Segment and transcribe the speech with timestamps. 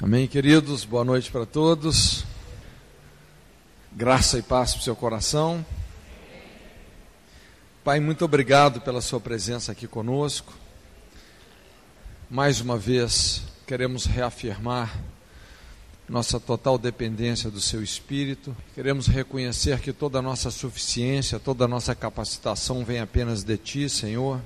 [0.00, 0.84] Amém, queridos.
[0.84, 2.24] Boa noite para todos.
[3.90, 5.66] Graça e paz para o seu coração.
[7.82, 10.52] Pai, muito obrigado pela sua presença aqui conosco.
[12.30, 14.96] Mais uma vez, queremos reafirmar
[16.08, 18.56] nossa total dependência do seu espírito.
[18.76, 23.88] Queremos reconhecer que toda a nossa suficiência, toda a nossa capacitação vem apenas de ti,
[23.88, 24.40] Senhor.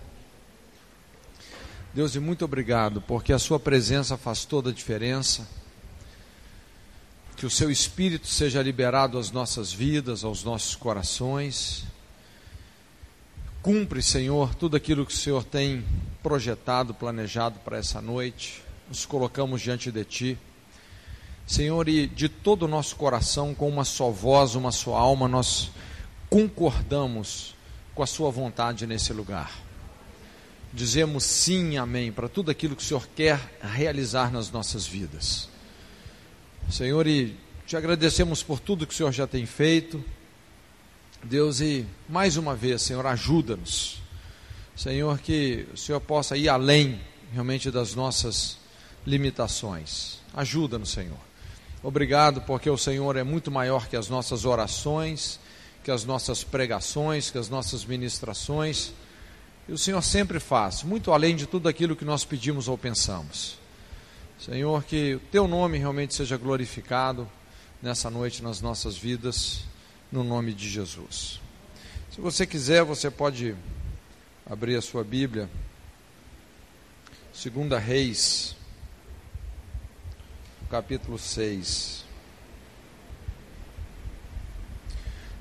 [1.95, 5.47] Deus, e muito obrigado, porque a Sua presença faz toda a diferença.
[7.37, 11.85] Que o Seu Espírito seja liberado às nossas vidas, aos nossos corações.
[13.61, 15.85] Cumpre, Senhor, tudo aquilo que o Senhor tem
[16.23, 18.63] projetado, planejado para essa noite.
[18.89, 20.39] Nos colocamos diante de Ti.
[21.47, 25.71] Senhor, e de todo o nosso coração, com uma só voz, uma só alma, nós
[26.31, 27.55] concordamos
[27.95, 29.53] com a Sua vontade nesse lugar
[30.73, 35.49] dizemos sim, amém, para tudo aquilo que o Senhor quer realizar nas nossas vidas.
[36.71, 37.37] Senhor, e
[37.67, 40.03] te agradecemos por tudo que o Senhor já tem feito.
[41.23, 44.01] Deus, e mais uma vez, Senhor, ajuda-nos.
[44.75, 47.01] Senhor, que o Senhor possa ir além
[47.33, 48.59] realmente das nossas
[49.07, 50.19] limitações.
[50.35, 51.19] Ajuda-nos, Senhor.
[51.83, 55.39] Obrigado, porque o Senhor é muito maior que as nossas orações,
[55.85, 58.93] que as nossas pregações, que as nossas ministrações.
[59.73, 63.57] O Senhor sempre faz, muito além de tudo aquilo que nós pedimos ou pensamos.
[64.39, 67.27] Senhor, que o teu nome realmente seja glorificado
[67.81, 69.65] nessa noite nas nossas vidas,
[70.11, 71.41] no nome de Jesus.
[72.11, 73.57] Se você quiser, você pode
[74.45, 75.49] abrir a sua Bíblia.
[77.33, 78.55] Segunda Reis,
[80.69, 82.05] capítulo 6.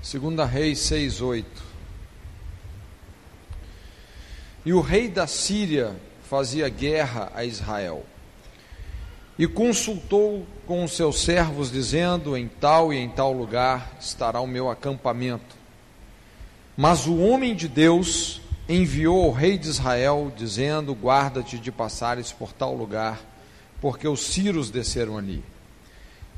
[0.01, 1.70] Segunda Reis 6, 8.
[4.65, 5.95] E o rei da Síria
[6.29, 8.05] fazia guerra a Israel.
[9.37, 14.47] E consultou com os seus servos, dizendo: Em tal e em tal lugar estará o
[14.47, 15.55] meu acampamento.
[16.77, 18.39] Mas o homem de Deus
[18.69, 23.19] enviou ao rei de Israel, dizendo: Guarda-te de passares por tal lugar,
[23.81, 25.43] porque os sírios desceram ali.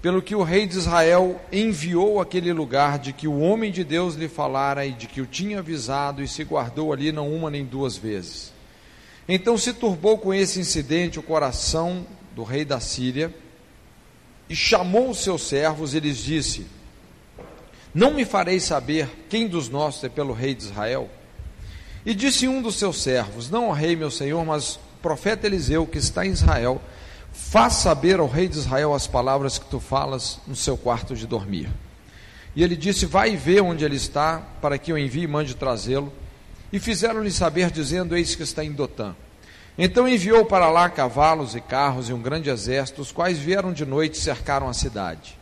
[0.03, 4.15] Pelo que o rei de Israel enviou aquele lugar de que o homem de Deus
[4.15, 7.63] lhe falara e de que o tinha avisado e se guardou ali não uma nem
[7.63, 8.51] duas vezes.
[9.29, 12.05] Então se turbou com esse incidente o coração
[12.35, 13.33] do rei da Síria
[14.49, 16.67] e chamou os seus servos e lhes disse:
[17.95, 21.09] Não me fareis saber quem dos nossos é pelo rei de Israel?
[22.05, 25.97] E disse um dos seus servos: Não, rei meu senhor, mas o profeta Eliseu que
[25.97, 26.81] está em Israel
[27.33, 31.25] Faz saber ao rei de Israel as palavras que tu falas no seu quarto de
[31.25, 31.67] dormir.
[32.55, 36.13] E ele disse: Vai ver onde ele está, para que eu envie e mande trazê-lo.
[36.71, 39.15] E fizeram-lhe saber, dizendo: Eis que está em Dotã.
[39.75, 43.85] Então enviou para lá cavalos e carros e um grande exército, os quais vieram de
[43.85, 45.35] noite e cercaram a cidade.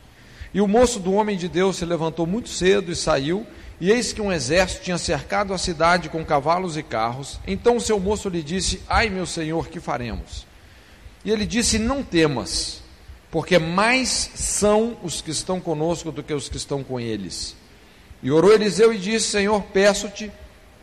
[0.53, 3.45] E o moço do homem de Deus se levantou muito cedo e saiu,
[3.79, 7.39] e eis que um exército tinha cercado a cidade com cavalos e carros.
[7.45, 10.49] Então o seu moço lhe disse: Ai, meu senhor, que faremos?
[11.23, 12.81] E ele disse: Não temas,
[13.29, 17.55] porque mais são os que estão conosco do que os que estão com eles.
[18.23, 20.31] E orou Eliseu e disse: Senhor, peço-te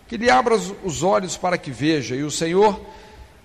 [0.09, 2.17] que lhe abras os olhos para que veja.
[2.17, 2.81] E o Senhor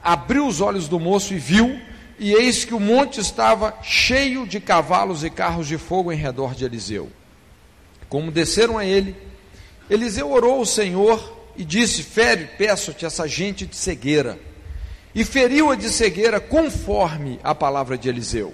[0.02, 1.80] abriu os olhos do moço e viu,
[2.18, 6.56] e eis que o monte estava cheio de cavalos e carros de fogo em redor
[6.56, 7.12] de Eliseu.
[8.08, 9.16] Como desceram a ele,
[9.90, 14.40] Eliseu orou ao Senhor e disse: Fere, peço-te essa gente de cegueira
[15.16, 18.54] e feriu-a de cegueira conforme a palavra de Eliseu.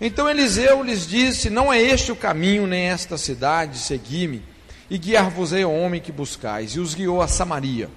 [0.00, 4.42] Então Eliseu lhes disse: Não é este o caminho, nem esta cidade, segui-me,
[4.90, 6.72] e guiar-vos-ei ao homem que buscais.
[6.72, 7.88] E os guiou a Samaria.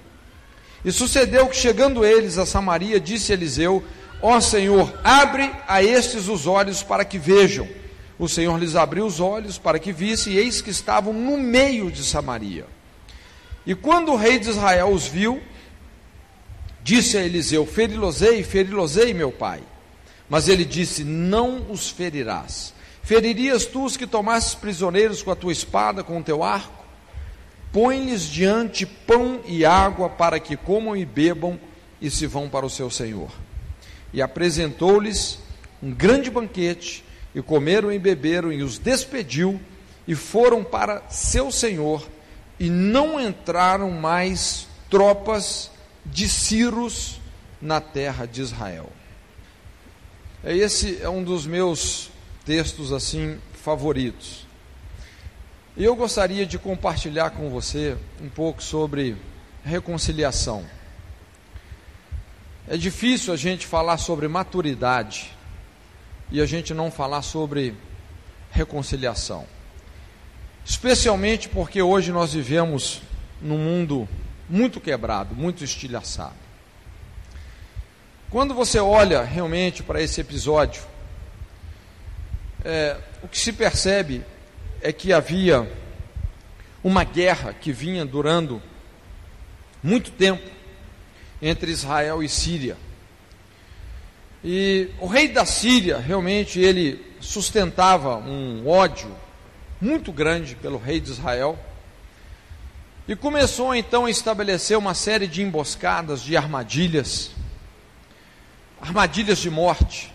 [0.84, 3.84] E sucedeu que, chegando eles a Samaria, disse Eliseu:
[4.22, 7.68] Ó Senhor, abre a estes os olhos para que vejam.
[8.18, 11.90] O Senhor lhes abriu os olhos para que vissem, e eis que estavam no meio
[11.90, 12.66] de Samaria.
[13.66, 15.40] E quando o rei de Israel os viu,
[16.82, 19.60] Disse a Eliseu: Ferilosei, ferilosei, meu pai.
[20.28, 22.72] Mas ele disse: Não os ferirás.
[23.02, 26.84] Feririas tu os que tomasses prisioneiros com a tua espada, com o teu arco?
[27.72, 31.58] Põe-lhes diante pão e água para que comam e bebam
[32.00, 33.30] e se vão para o seu senhor.
[34.12, 35.38] E apresentou-lhes
[35.82, 37.04] um grande banquete,
[37.34, 39.60] e comeram e beberam, e os despediu,
[40.06, 42.06] e foram para seu senhor,
[42.58, 45.70] e não entraram mais tropas
[46.04, 47.20] de Círos
[47.60, 48.90] na terra de Israel.
[50.42, 52.10] Esse é um dos meus
[52.44, 54.46] textos assim favoritos.
[55.76, 59.16] E eu gostaria de compartilhar com você um pouco sobre
[59.64, 60.64] reconciliação.
[62.66, 65.30] É difícil a gente falar sobre maturidade
[66.30, 67.74] e a gente não falar sobre
[68.50, 69.46] reconciliação.
[70.64, 73.02] Especialmente porque hoje nós vivemos
[73.40, 74.08] num mundo
[74.50, 76.34] muito quebrado, muito estilhaçado.
[78.28, 80.82] Quando você olha realmente para esse episódio,
[82.64, 84.22] é, o que se percebe
[84.82, 85.70] é que havia
[86.82, 88.60] uma guerra que vinha durando
[89.82, 90.48] muito tempo
[91.40, 92.76] entre Israel e Síria.
[94.42, 99.14] E o rei da Síria, realmente, ele sustentava um ódio
[99.80, 101.58] muito grande pelo rei de Israel.
[103.08, 107.30] E começou então a estabelecer uma série de emboscadas, de armadilhas,
[108.80, 110.12] armadilhas de morte.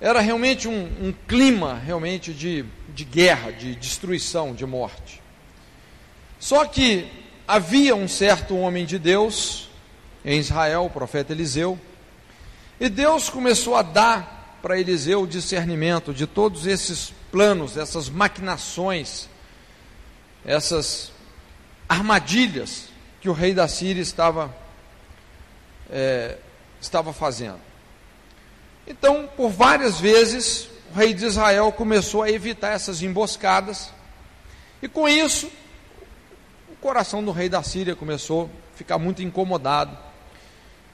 [0.00, 5.22] Era realmente um, um clima realmente de, de guerra, de destruição, de morte.
[6.38, 7.08] Só que
[7.48, 9.70] havia um certo homem de Deus
[10.24, 11.78] em Israel, o profeta Eliseu,
[12.78, 19.28] e Deus começou a dar para Eliseu o discernimento de todos esses planos, essas maquinações,
[20.44, 21.10] essas
[21.88, 22.88] armadilhas
[23.20, 24.54] que o rei da Síria estava,
[25.90, 26.36] é,
[26.80, 27.60] estava fazendo.
[28.86, 33.90] Então, por várias vezes, o rei de Israel começou a evitar essas emboscadas,
[34.80, 35.50] e com isso,
[36.68, 39.96] o coração do rei da Síria começou a ficar muito incomodado.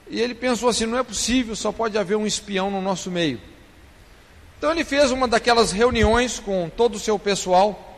[0.08, 3.40] E ele pensou assim: não é possível, só pode haver um espião no nosso meio.
[4.56, 7.91] Então ele fez uma daquelas reuniões com todo o seu pessoal,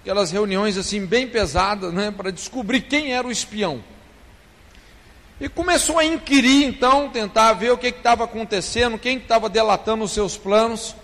[0.00, 3.82] aquelas reuniões assim bem pesadas, né, para descobrir quem era o espião.
[5.40, 10.12] E começou a inquirir então, tentar ver o que estava acontecendo, quem estava delatando os
[10.12, 10.94] seus planos.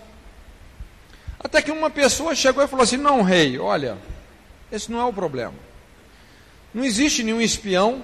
[1.39, 3.97] Até que uma pessoa chegou e falou assim: Não, rei, olha,
[4.71, 5.55] esse não é o problema.
[6.71, 8.03] Não existe nenhum espião.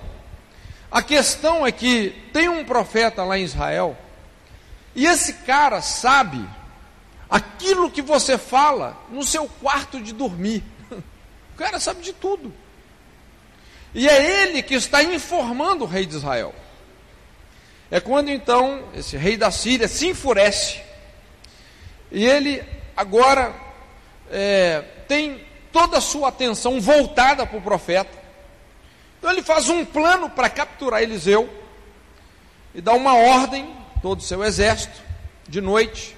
[0.92, 3.96] A questão é que tem um profeta lá em Israel,
[4.96, 6.44] e esse cara sabe
[7.30, 10.64] aquilo que você fala no seu quarto de dormir.
[11.54, 12.54] O cara sabe de tudo.
[13.94, 16.54] E é ele que está informando o rei de Israel.
[17.92, 20.82] É quando então esse rei da Síria se enfurece.
[22.12, 22.64] E ele
[22.98, 23.54] agora
[24.32, 28.18] é, tem toda a sua atenção voltada para o profeta.
[29.20, 31.48] Então ele faz um plano para capturar Eliseu
[32.74, 35.02] e dá uma ordem, todo o seu exército,
[35.48, 36.18] de noite,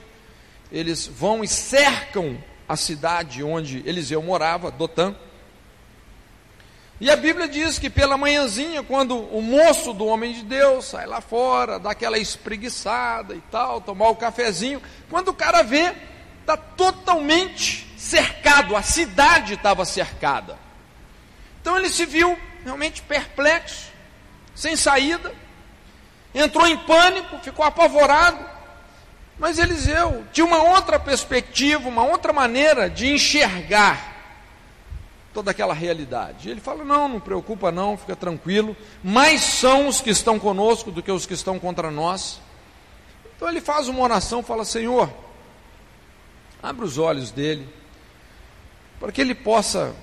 [0.72, 2.38] eles vão e cercam
[2.68, 5.16] a cidade onde Eliseu morava, Dotã.
[7.00, 11.06] E a Bíblia diz que pela manhãzinha, quando o moço do homem de Deus sai
[11.06, 15.94] lá fora, dá aquela espreguiçada e tal, tomar o cafezinho, quando o cara vê,
[16.40, 20.58] está totalmente cercado, a cidade estava cercada.
[21.62, 23.92] Então ele se viu realmente perplexo,
[24.56, 25.34] sem saída,
[26.34, 28.55] entrou em pânico, ficou apavorado.
[29.38, 34.14] Mas Eliseu tinha uma outra perspectiva, uma outra maneira de enxergar
[35.34, 36.50] toda aquela realidade.
[36.50, 38.76] Ele fala: não, não preocupa, não, fica tranquilo.
[39.04, 42.40] Mais são os que estão conosco do que os que estão contra nós.
[43.36, 45.12] Então ele faz uma oração, fala: Senhor,
[46.64, 47.68] abre os olhos dele,
[48.98, 49.94] para que ele possa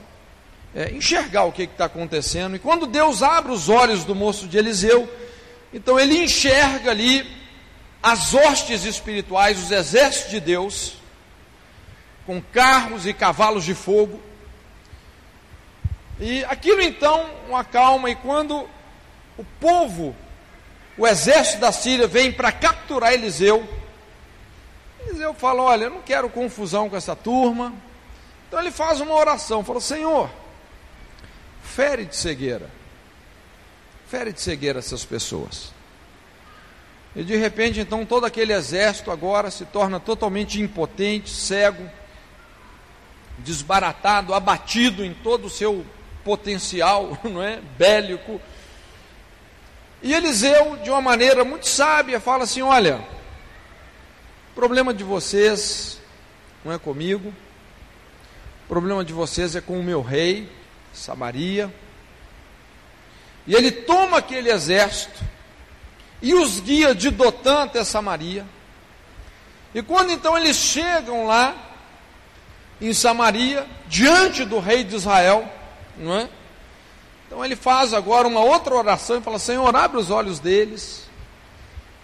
[0.74, 2.54] é, enxergar o que está acontecendo.
[2.56, 5.08] E quando Deus abre os olhos do moço de Eliseu,
[5.72, 7.41] então ele enxerga ali
[8.02, 10.94] as hostes espirituais, os exércitos de Deus,
[12.26, 14.20] com carros e cavalos de fogo
[16.22, 18.68] e aquilo então o acalma, e quando
[19.36, 20.14] o povo,
[20.96, 23.68] o exército da Síria, vem para capturar Eliseu,
[25.04, 27.74] Eliseu fala: Olha, eu não quero confusão com essa turma.
[28.46, 30.30] Então ele faz uma oração: Fala, Senhor,
[31.64, 32.70] fere de cegueira,
[34.06, 35.71] fere de cegueira essas pessoas.
[37.14, 41.88] E de repente, então, todo aquele exército agora se torna totalmente impotente, cego,
[43.38, 45.84] desbaratado, abatido em todo o seu
[46.24, 48.40] potencial, não é, bélico.
[50.02, 52.96] E Eliseu, de uma maneira muito sábia, fala assim: olha,
[54.50, 56.00] o problema de vocês
[56.64, 57.28] não é comigo,
[58.64, 60.50] o problema de vocês é com o meu rei,
[60.94, 61.72] Samaria.
[63.46, 65.31] E ele toma aquele exército
[66.22, 68.46] e os guia de Dotã até Samaria.
[69.74, 71.54] E quando então eles chegam lá
[72.80, 75.50] em Samaria, diante do rei de Israel,
[75.96, 76.28] não é?
[77.26, 81.10] Então ele faz agora uma outra oração e fala: Senhor, abre os olhos deles.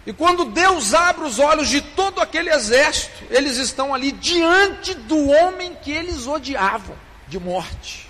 [0.06, 5.28] E quando Deus abre os olhos de todo aquele exército, eles estão ali diante do
[5.28, 6.96] homem que eles odiavam
[7.26, 8.08] de morte.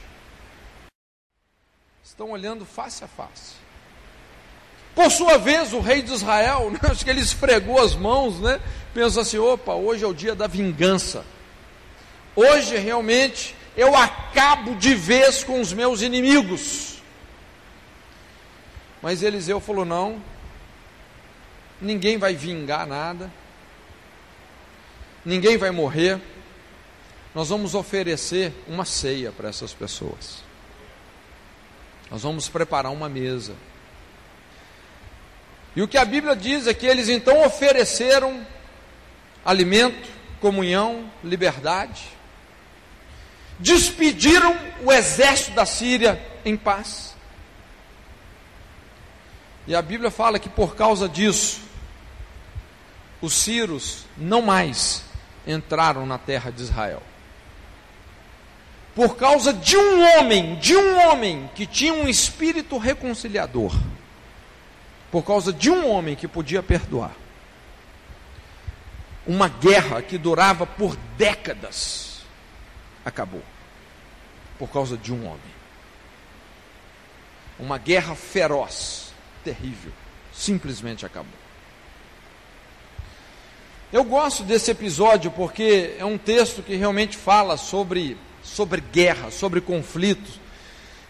[2.05, 3.55] Estão olhando face a face.
[4.99, 8.61] Por sua vez, o rei de Israel, né, acho que ele esfregou as mãos, né?
[8.93, 11.25] Pensa assim: opa, hoje é o dia da vingança.
[12.35, 17.01] Hoje realmente eu acabo de vez com os meus inimigos.
[19.01, 20.21] Mas Eliseu falou: não,
[21.81, 23.31] ninguém vai vingar nada,
[25.25, 26.21] ninguém vai morrer.
[27.33, 30.43] Nós vamos oferecer uma ceia para essas pessoas.
[32.11, 33.55] Nós vamos preparar uma mesa.
[35.79, 38.45] E o que a Bíblia diz é que eles então ofereceram
[39.45, 40.09] alimento,
[40.41, 42.19] comunhão, liberdade
[43.61, 47.15] despediram o exército da Síria em paz.
[49.69, 51.61] E a Bíblia fala que por causa disso,
[53.23, 55.05] os sírios não mais
[55.47, 57.05] entraram na terra de Israel.
[58.97, 63.73] Por causa de um homem, de um homem que tinha um espírito reconciliador.
[65.11, 67.13] Por causa de um homem que podia perdoar.
[69.27, 72.23] Uma guerra que durava por décadas
[73.05, 73.43] acabou
[74.59, 75.59] por causa de um homem.
[77.59, 79.13] Uma guerra feroz,
[79.45, 79.93] terrível,
[80.33, 81.39] simplesmente acabou.
[83.93, 89.61] Eu gosto desse episódio porque é um texto que realmente fala sobre, sobre guerra, sobre
[89.61, 90.39] conflitos.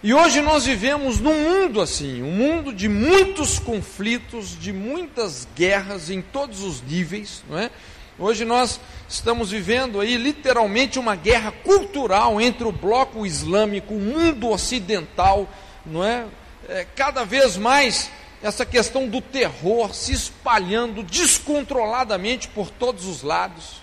[0.00, 6.08] E hoje nós vivemos num mundo assim, um mundo de muitos conflitos, de muitas guerras
[6.08, 7.68] em todos os níveis, não é?
[8.16, 14.50] Hoje nós estamos vivendo aí literalmente uma guerra cultural entre o bloco islâmico, o mundo
[14.50, 15.48] ocidental,
[15.84, 16.26] não é?
[16.68, 18.08] é cada vez mais
[18.40, 23.82] essa questão do terror se espalhando descontroladamente por todos os lados.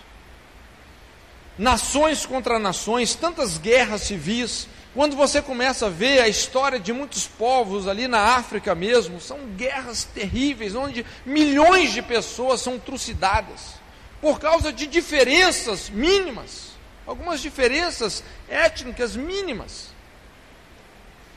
[1.57, 4.69] Nações contra nações, tantas guerras civis.
[4.95, 9.39] Quando você começa a ver a história de muitos povos ali na África mesmo, são
[9.57, 13.73] guerras terríveis, onde milhões de pessoas são trucidadas
[14.21, 19.89] por causa de diferenças mínimas, algumas diferenças étnicas mínimas.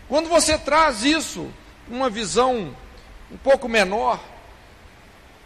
[0.09, 1.53] Quando você traz isso,
[1.89, 2.73] uma visão
[3.29, 4.23] um pouco menor,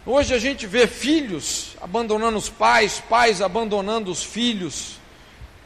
[0.05, 4.99] hoje a gente vê filhos abandonando os pais, pais abandonando os filhos,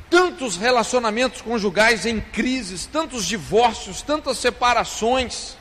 [0.10, 5.58] tantos relacionamentos conjugais em crises, tantos divórcios, tantas separações.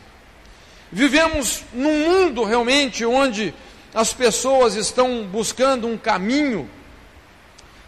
[0.91, 3.53] Vivemos num mundo realmente onde
[3.95, 6.69] as pessoas estão buscando um caminho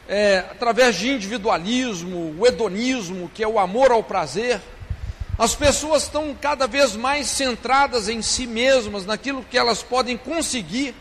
[0.08, 4.60] é, através de individualismo, o hedonismo, que é o amor ao prazer.
[5.38, 10.94] As pessoas estão cada vez mais centradas em si mesmas, naquilo que elas podem conseguir,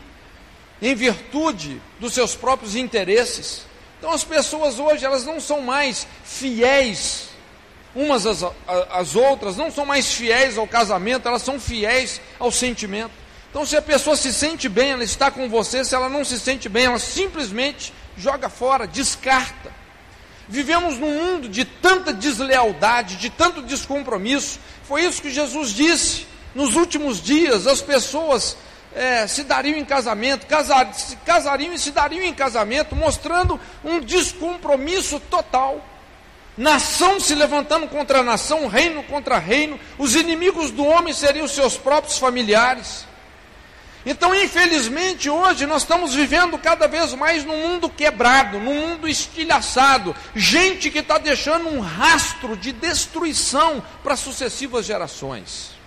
[0.80, 3.67] em virtude dos seus próprios interesses.
[3.98, 7.28] Então as pessoas hoje elas não são mais fiéis
[7.94, 8.44] umas às,
[8.90, 13.10] às outras, não são mais fiéis ao casamento, elas são fiéis ao sentimento.
[13.50, 16.38] Então, se a pessoa se sente bem, ela está com você, se ela não se
[16.38, 19.72] sente bem, ela simplesmente joga fora, descarta.
[20.48, 24.60] Vivemos num mundo de tanta deslealdade, de tanto descompromisso.
[24.84, 26.26] Foi isso que Jesus disse.
[26.54, 28.56] Nos últimos dias, as pessoas
[28.94, 34.00] é, se dariam em casamento, casar, se casariam e se dariam em casamento, mostrando um
[34.00, 35.84] descompromisso total.
[36.56, 42.18] Nação se levantando contra nação, reino contra reino, os inimigos do homem seriam seus próprios
[42.18, 43.06] familiares.
[44.04, 50.16] Então, infelizmente, hoje nós estamos vivendo cada vez mais num mundo quebrado, num mundo estilhaçado,
[50.34, 55.77] gente que está deixando um rastro de destruição para sucessivas gerações.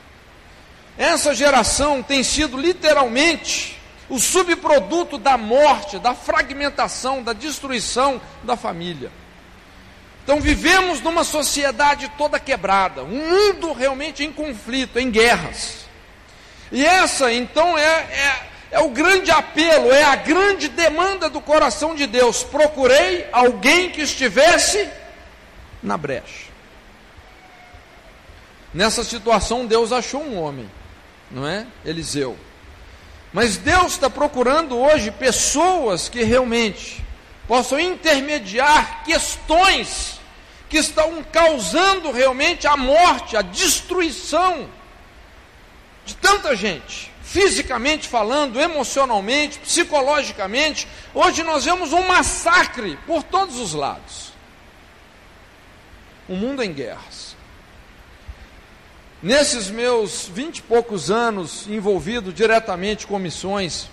[0.97, 3.79] Essa geração tem sido literalmente
[4.09, 9.11] o subproduto da morte, da fragmentação, da destruição da família.
[10.23, 15.85] Então vivemos numa sociedade toda quebrada, um mundo realmente em conflito, em guerras.
[16.71, 21.95] E essa, então, é, é, é o grande apelo, é a grande demanda do coração
[21.95, 22.43] de Deus.
[22.43, 24.89] Procurei alguém que estivesse
[25.81, 26.51] na brecha.
[28.73, 30.69] Nessa situação, Deus achou um homem,
[31.31, 31.65] não é?
[31.85, 32.37] Eliseu.
[33.33, 37.03] Mas Deus está procurando hoje pessoas que realmente
[37.47, 40.19] possam intermediar questões
[40.69, 44.69] que estão causando realmente a morte, a destruição
[46.05, 50.87] de tanta gente, fisicamente falando, emocionalmente, psicologicamente.
[51.13, 54.31] Hoje nós vemos um massacre por todos os lados.
[56.27, 57.30] O mundo em guerras.
[59.23, 63.87] Nesses meus vinte e poucos anos envolvido diretamente com missões,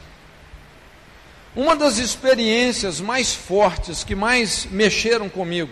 [1.54, 5.70] uma das experiências mais fortes que mais mexeram comigo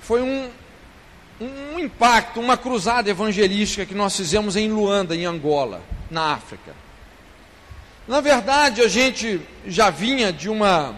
[0.00, 0.50] foi um,
[1.40, 6.74] um impacto, uma cruzada evangelística que nós fizemos em Luanda, em Angola, na África.
[8.08, 10.96] Na verdade, a gente já vinha de uma,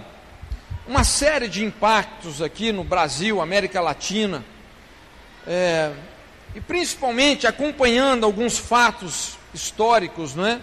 [0.88, 4.42] uma série de impactos aqui no Brasil, América Latina,
[5.46, 5.92] é,
[6.56, 10.58] e principalmente acompanhando alguns fatos históricos, não é?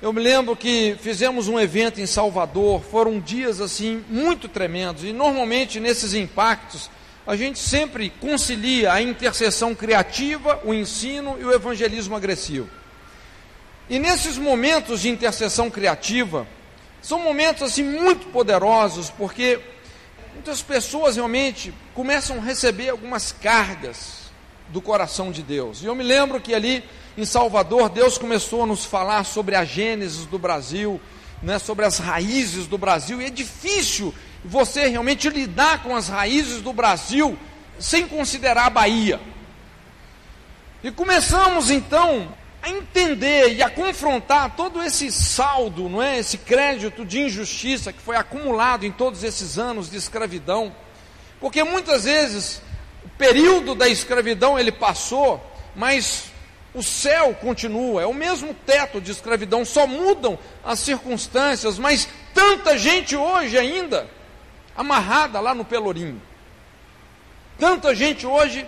[0.00, 5.12] Eu me lembro que fizemos um evento em Salvador, foram dias assim muito tremendos, e
[5.12, 6.88] normalmente nesses impactos
[7.26, 12.70] a gente sempre concilia a intercessão criativa, o ensino e o evangelismo agressivo.
[13.90, 16.46] E nesses momentos de intercessão criativa,
[17.02, 19.60] são momentos assim muito poderosos, porque
[20.32, 24.19] muitas pessoas realmente começam a receber algumas cargas
[24.70, 25.82] do coração de Deus.
[25.82, 26.82] E eu me lembro que ali
[27.16, 31.00] em Salvador, Deus começou a nos falar sobre a gênese do Brasil,
[31.42, 36.62] né, sobre as raízes do Brasil, e é difícil você realmente lidar com as raízes
[36.62, 37.36] do Brasil
[37.78, 39.20] sem considerar a Bahia.
[40.82, 46.18] E começamos então a entender e a confrontar todo esse saldo, não é?
[46.18, 50.74] Esse crédito de injustiça que foi acumulado em todos esses anos de escravidão.
[51.40, 52.62] Porque muitas vezes
[53.20, 55.38] período da escravidão ele passou,
[55.76, 56.30] mas
[56.72, 62.78] o céu continua, é o mesmo teto de escravidão, só mudam as circunstâncias, mas tanta
[62.78, 64.08] gente hoje ainda
[64.74, 66.22] amarrada lá no Pelourinho.
[67.58, 68.66] Tanta gente hoje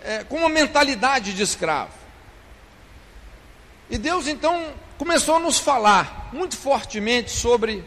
[0.00, 1.90] é, com uma mentalidade de escravo.
[3.90, 7.84] E Deus então começou a nos falar muito fortemente sobre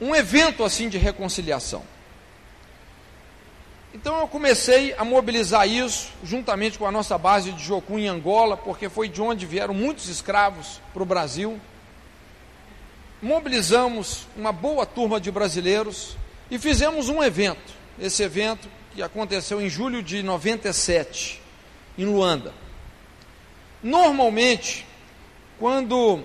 [0.00, 1.95] um evento assim de reconciliação.
[4.06, 8.56] Então eu comecei a mobilizar isso juntamente com a nossa base de Jocum em Angola,
[8.56, 11.60] porque foi de onde vieram muitos escravos para o Brasil.
[13.20, 16.16] Mobilizamos uma boa turma de brasileiros
[16.48, 17.74] e fizemos um evento.
[17.98, 21.42] Esse evento que aconteceu em julho de 97,
[21.98, 22.54] em Luanda.
[23.82, 24.86] Normalmente,
[25.58, 26.22] quando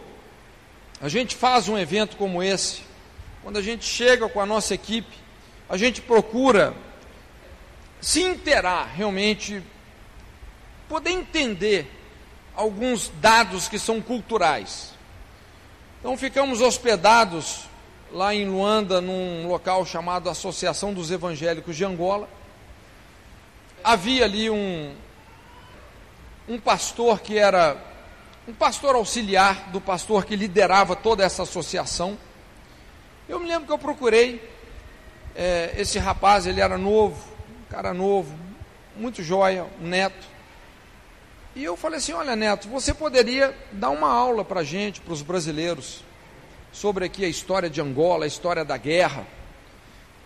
[1.01, 2.83] a gente faz um evento como esse,
[3.41, 5.17] quando a gente chega com a nossa equipe,
[5.67, 6.75] a gente procura
[8.01, 9.64] se interar realmente,
[10.90, 11.90] poder entender
[12.55, 14.94] alguns dados que são culturais.
[16.00, 17.70] Então ficamos hospedados
[18.11, 22.27] lá em Luanda, num local chamado Associação dos Evangélicos de Angola.
[23.83, 24.94] Havia ali um,
[26.50, 27.77] um pastor que era
[28.48, 32.18] um pastor auxiliar do pastor que liderava toda essa associação.
[33.29, 34.50] Eu me lembro que eu procurei
[35.35, 37.30] é, esse rapaz, ele era novo,
[37.72, 38.38] cara novo,
[38.98, 40.27] muito joia, um neto.
[41.55, 45.14] E eu falei assim: olha, neto, você poderia dar uma aula para a gente, para
[45.14, 46.03] os brasileiros,
[46.74, 49.25] sobre aqui a história de Angola, a história da guerra.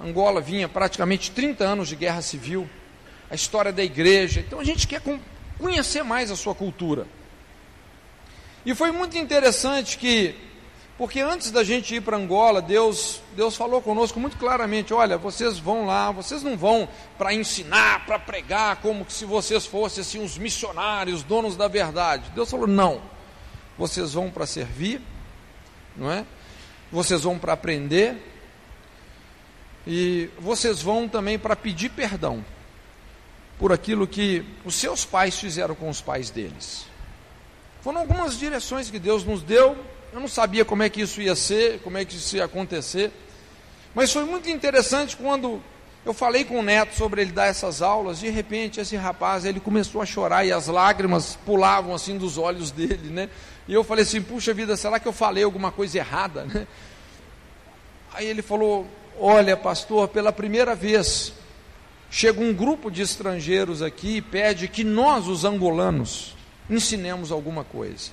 [0.02, 2.68] Angola vinha praticamente 30 anos de guerra civil,
[3.30, 4.40] a história da igreja.
[4.40, 5.02] Então a gente quer
[5.60, 7.06] conhecer mais a sua cultura.
[8.66, 10.36] E foi muito interessante que,
[10.98, 15.60] porque antes da gente ir para Angola, Deus, Deus falou conosco muito claramente: olha, vocês
[15.60, 20.38] vão lá, vocês não vão para ensinar, para pregar, como se vocês fossem assim, os
[20.38, 22.32] missionários, donos da verdade.
[22.34, 23.02] Deus falou: não,
[23.78, 25.02] vocês vão para servir,
[25.98, 26.26] não é?
[26.90, 28.16] Vocês vão para aprender,
[29.86, 32.44] e vocês vão também para pedir perdão
[33.60, 36.86] por aquilo que os seus pais fizeram com os pais deles.
[37.82, 39.78] Foram algumas direções que Deus nos deu.
[40.16, 43.12] Eu não sabia como é que isso ia ser, como é que isso ia acontecer.
[43.94, 45.62] Mas foi muito interessante quando
[46.06, 48.20] eu falei com o neto sobre ele dar essas aulas.
[48.20, 52.72] De repente, esse rapaz ele começou a chorar e as lágrimas pulavam assim dos olhos
[52.72, 53.30] dele, né?
[53.68, 56.66] E eu falei assim: puxa vida, será que eu falei alguma coisa errada, né?
[58.14, 58.88] Aí ele falou:
[59.20, 61.34] Olha, pastor, pela primeira vez
[62.10, 66.38] chega um grupo de estrangeiros aqui e pede que nós, os angolanos,
[66.70, 68.12] ensinemos alguma coisa.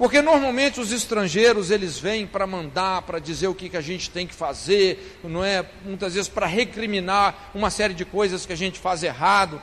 [0.00, 4.08] Porque normalmente os estrangeiros eles vêm para mandar, para dizer o que, que a gente
[4.08, 5.62] tem que fazer, não é?
[5.84, 9.60] Muitas vezes para recriminar uma série de coisas que a gente faz errado.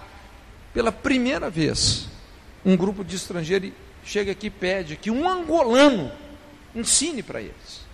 [0.75, 2.07] Pela primeira vez,
[2.63, 3.71] um grupo de estrangeiros
[4.05, 6.11] chega aqui e pede que um angolano
[6.75, 7.87] ensine para eles.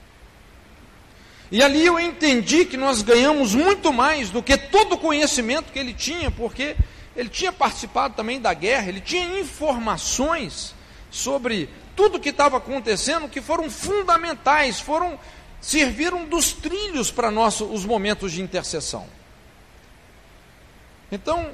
[1.49, 5.79] E ali eu entendi que nós ganhamos muito mais do que todo o conhecimento que
[5.79, 6.75] ele tinha, porque
[7.15, 10.75] ele tinha participado também da guerra, ele tinha informações
[11.09, 15.19] sobre tudo que estava acontecendo que foram fundamentais, foram
[15.61, 19.07] serviram dos trilhos para nós os momentos de intercessão.
[21.09, 21.51] Então,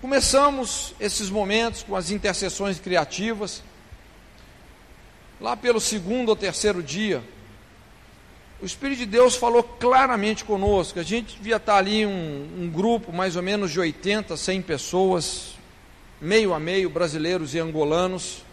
[0.00, 3.62] começamos esses momentos com as intercessões criativas.
[5.40, 7.22] Lá pelo segundo ou terceiro dia,
[8.60, 11.00] o Espírito de Deus falou claramente conosco.
[11.00, 15.54] A gente devia estar ali um, um grupo mais ou menos de 80, 100 pessoas,
[16.20, 18.44] meio a meio, brasileiros e angolanos.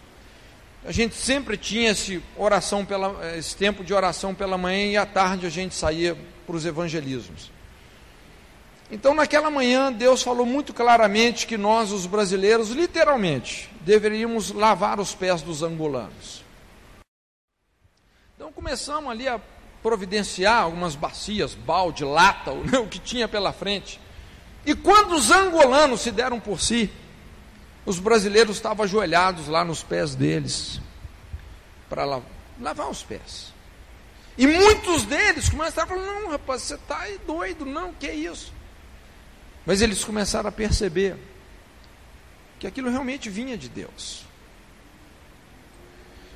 [0.86, 5.04] A gente sempre tinha esse, oração pela, esse tempo de oração pela manhã e à
[5.04, 7.50] tarde a gente saía para os evangelismos.
[8.88, 15.12] Então, naquela manhã, Deus falou muito claramente que nós, os brasileiros, literalmente, deveríamos lavar os
[15.12, 16.44] pés dos angolanos.
[18.36, 19.40] Então, começamos ali a
[19.82, 24.00] providenciar algumas bacias, balde, lata, o que tinha pela frente.
[24.64, 26.88] E quando os angolanos se deram por si,
[27.86, 30.80] os brasileiros estavam ajoelhados lá nos pés deles,
[31.88, 32.20] para
[32.60, 33.54] lavar os pés.
[34.36, 38.52] E muitos deles começaram a falar: não, rapaz, você está doido, não, que é isso?
[39.64, 41.16] Mas eles começaram a perceber
[42.58, 44.24] que aquilo realmente vinha de Deus.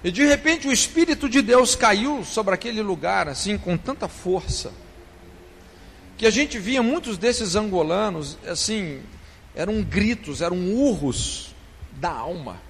[0.02, 4.72] E de repente o Espírito de Deus caiu sobre aquele lugar, assim, com tanta força,
[6.16, 9.02] que a gente via muitos desses angolanos, assim,
[9.54, 11.54] eram gritos, eram urros
[11.92, 12.60] da alma,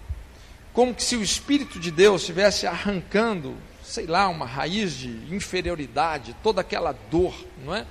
[0.72, 6.34] como que se o Espírito de Deus estivesse arrancando, sei lá, uma raiz de inferioridade,
[6.42, 7.86] toda aquela dor, não é?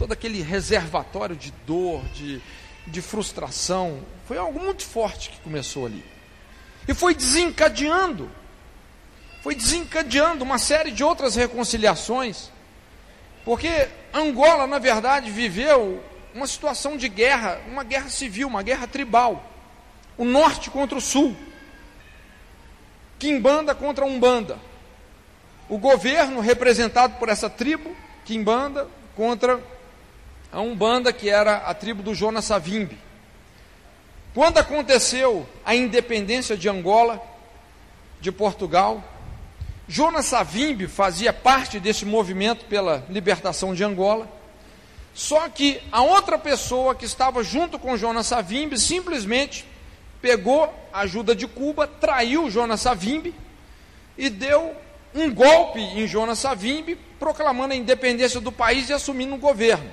[0.00, 2.40] todo aquele reservatório de dor, de,
[2.86, 4.00] de frustração.
[4.26, 6.02] Foi algo muito forte que começou ali.
[6.88, 8.30] E foi desencadeando,
[9.42, 12.50] foi desencadeando uma série de outras reconciliações.
[13.44, 16.02] Porque Angola, na verdade, viveu
[16.34, 19.44] uma situação de guerra, uma guerra civil, uma guerra tribal.
[20.16, 21.36] O norte contra o sul.
[23.18, 24.58] Quimbanda contra Umbanda.
[25.68, 29.60] O governo representado por essa tribo, Quimbanda, contra
[30.52, 32.98] a Umbanda, que era a tribo do Jonas Savimbi.
[34.34, 37.20] Quando aconteceu a independência de Angola,
[38.20, 39.02] de Portugal,
[39.88, 44.28] Jonas Savimbi fazia parte desse movimento pela libertação de Angola.
[45.14, 49.64] Só que a outra pessoa que estava junto com Jonas Savimbi simplesmente
[50.20, 53.34] pegou a ajuda de Cuba, traiu Jonas Savimbi
[54.16, 54.74] e deu
[55.14, 59.90] um golpe em Jonas Savimbi, proclamando a independência do país e assumindo o governo.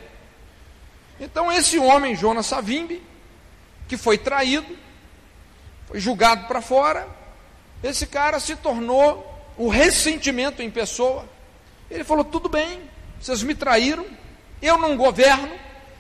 [1.19, 3.01] Então, esse homem, Jonas Savimbi,
[3.87, 4.77] que foi traído,
[5.87, 7.07] foi julgado para fora,
[7.81, 9.25] esse cara se tornou
[9.57, 11.27] o ressentimento em pessoa.
[11.89, 12.81] Ele falou: tudo bem,
[13.19, 14.05] vocês me traíram,
[14.61, 15.51] eu não governo,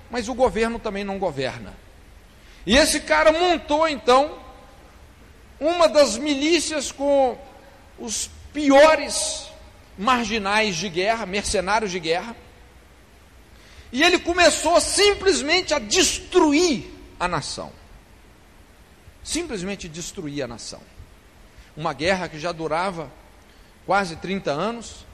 [0.09, 1.73] mas o governo também não governa.
[2.65, 4.39] E esse cara montou então
[5.59, 7.37] uma das milícias com
[7.97, 9.47] os piores
[9.97, 12.35] marginais de guerra, mercenários de guerra
[13.91, 16.85] e ele começou simplesmente a destruir
[17.19, 17.71] a nação.
[19.23, 20.81] Simplesmente destruir a nação.
[21.75, 23.11] Uma guerra que já durava
[23.85, 25.05] quase 30 anos,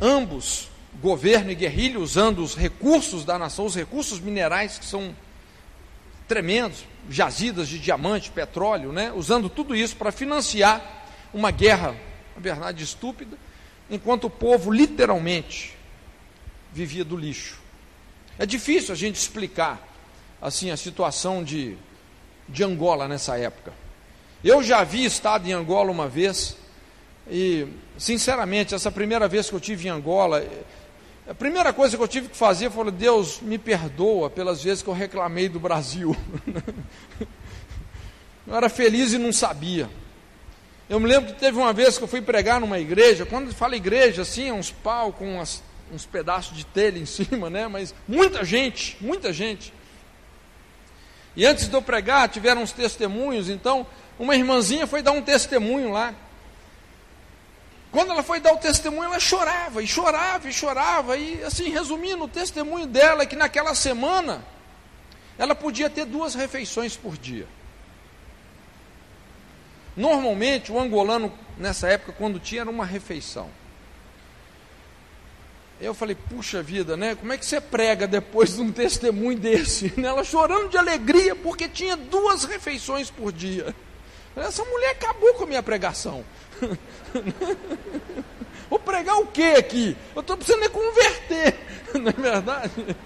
[0.00, 0.68] ambos,
[1.00, 5.14] governo e guerrilha, usando os recursos da nação, os recursos minerais que são
[6.28, 9.12] tremendos, jazidas de diamante, petróleo, né?
[9.14, 11.96] usando tudo isso para financiar uma guerra,
[12.34, 13.36] na verdade, estúpida,
[13.90, 15.76] enquanto o povo literalmente
[16.72, 17.60] vivia do lixo.
[18.38, 19.86] É difícil a gente explicar
[20.40, 21.76] assim a situação de,
[22.48, 23.72] de Angola nessa época.
[24.42, 26.56] Eu já havia estado em Angola uma vez
[27.30, 30.44] e, sinceramente, essa primeira vez que eu tive em Angola,
[31.28, 34.88] a primeira coisa que eu tive que fazer foi: Deus me perdoa pelas vezes que
[34.88, 36.16] eu reclamei do Brasil.
[38.46, 39.88] eu era feliz e não sabia.
[40.88, 43.76] Eu me lembro que teve uma vez que eu fui pregar numa igreja, quando fala
[43.76, 47.68] igreja, assim, é uns pau com umas uns pedaços de telha em cima, né?
[47.68, 49.72] Mas muita gente, muita gente.
[51.36, 53.86] E antes de eu pregar, tiveram uns testemunhos, então
[54.18, 56.14] uma irmãzinha foi dar um testemunho lá.
[57.92, 62.24] Quando ela foi dar o testemunho, ela chorava, e chorava, e chorava, e assim, resumindo,
[62.24, 64.42] o testemunho dela é que naquela semana
[65.38, 67.46] ela podia ter duas refeições por dia.
[69.94, 73.50] Normalmente, o angolano, nessa época, quando tinha, era uma refeição.
[75.78, 77.14] Eu falei, puxa vida, né?
[77.14, 79.92] Como é que você prega depois de um testemunho desse?
[80.02, 83.74] Ela chorando de alegria porque tinha duas refeições por dia.
[84.34, 86.24] Essa mulher acabou com a minha pregação.
[88.68, 89.96] Vou pregar o que aqui?
[90.14, 91.58] Eu estou precisando me converter,
[91.94, 92.96] não é verdade?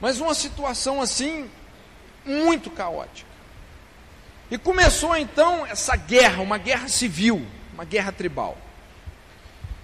[0.00, 1.50] Mas uma situação assim,
[2.24, 3.28] muito caótica.
[4.50, 8.56] E começou então essa guerra, uma guerra civil, uma guerra tribal.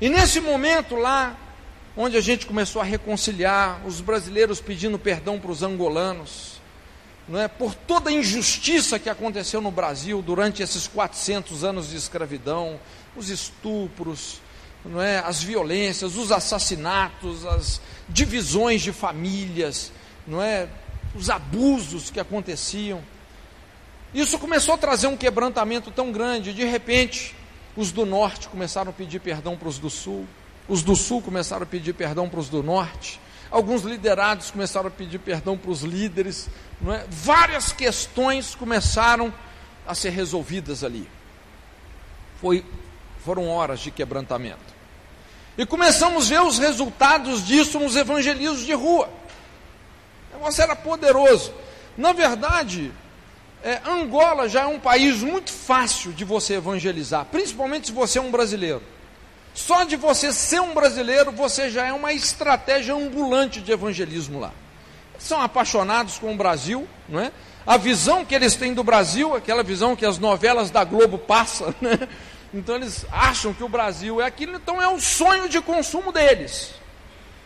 [0.01, 1.37] E nesse momento lá,
[1.97, 6.56] onde a gente começou a reconciliar, os brasileiros pedindo perdão para os angolanos,
[7.29, 7.49] não é?
[7.49, 12.79] por toda a injustiça que aconteceu no Brasil durante esses 400 anos de escravidão,
[13.17, 14.41] os estupros,
[14.85, 19.91] não é, as violências, os assassinatos, as divisões de famílias,
[20.27, 20.69] não é,
[21.15, 23.03] os abusos que aconteciam.
[24.15, 27.35] Isso começou a trazer um quebrantamento tão grande, de repente,
[27.77, 30.27] os do norte começaram a pedir perdão para os do sul,
[30.69, 34.91] os do sul começaram a pedir perdão para os do norte, alguns liderados começaram a
[34.91, 36.49] pedir perdão para os líderes,
[36.89, 37.05] é?
[37.09, 39.33] várias questões começaram
[39.87, 41.09] a ser resolvidas ali.
[42.41, 42.65] Foi,
[43.25, 44.77] foram horas de quebrantamento.
[45.57, 49.09] E começamos a ver os resultados disso nos evangelismos de rua.
[50.31, 51.53] O negócio era poderoso.
[51.97, 52.93] Na verdade,
[53.65, 58.23] é, Angola já é um país muito fácil de você evangelizar, principalmente se você é
[58.23, 58.83] um brasileiro.
[59.57, 64.53] Só de você ser um brasileiro, você já é uma estratégia ambulante de evangelismo lá.
[65.19, 67.33] são apaixonados com o Brasil, não é?
[67.67, 71.75] A visão que eles têm do Brasil, aquela visão que as novelas da Globo passam,
[71.81, 72.07] né?
[72.53, 76.75] Então eles acham que o Brasil é aquilo, então é o sonho de consumo deles.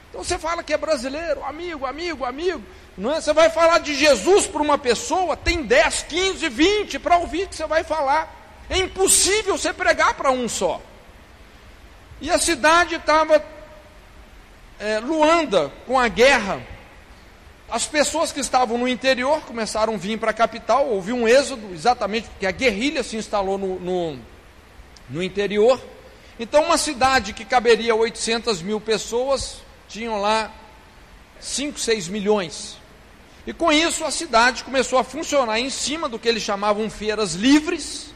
[0.09, 2.63] Então você fala que é brasileiro, amigo, amigo, amigo,
[2.99, 3.21] não é?
[3.21, 7.55] Você vai falar de Jesus para uma pessoa, tem 10, 15, 20 para ouvir que
[7.55, 8.37] você vai falar.
[8.69, 10.83] É impossível você pregar para um só.
[12.21, 13.43] E a cidade estava
[14.79, 16.63] é, Luanda com a guerra.
[17.69, 21.73] As pessoas que estavam no interior começaram a vir para a capital, houve um êxodo,
[21.73, 24.19] exatamente porque a guerrilha se instalou no, no,
[25.09, 25.81] no interior.
[26.39, 30.51] Então, uma cidade que caberia 800 mil pessoas, tinham lá
[31.39, 32.77] 5, 6 milhões.
[33.47, 37.35] E com isso a cidade começou a funcionar em cima do que eles chamavam feiras
[37.35, 38.10] livres,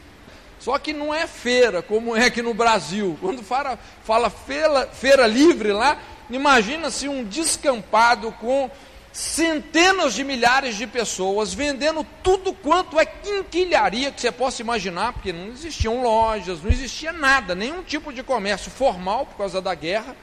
[0.65, 3.15] só que não é feira, como é aqui no Brasil.
[3.21, 5.95] Quando fala, fala feira, feira livre lá,
[6.27, 8.67] imagina-se um descampado com
[9.13, 15.31] centenas de milhares de pessoas vendendo tudo quanto é quinquilharia que você possa imaginar, porque
[15.31, 20.15] não existiam lojas, não existia nada, nenhum tipo de comércio formal por causa da guerra.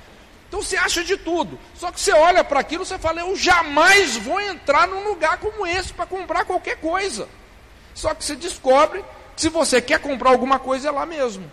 [0.48, 1.56] Então você acha de tudo.
[1.76, 5.38] Só que você olha para aquilo e você fala: eu jamais vou entrar num lugar
[5.38, 7.28] como esse para comprar qualquer coisa.
[7.94, 9.04] Só que você descobre
[9.42, 11.50] se você quer comprar alguma coisa, é lá mesmo.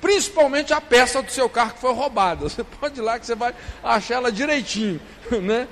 [0.00, 2.44] Principalmente a peça do seu carro que foi roubada.
[2.48, 5.00] Você pode ir lá que você vai achar ela direitinho.
[5.42, 5.66] Né?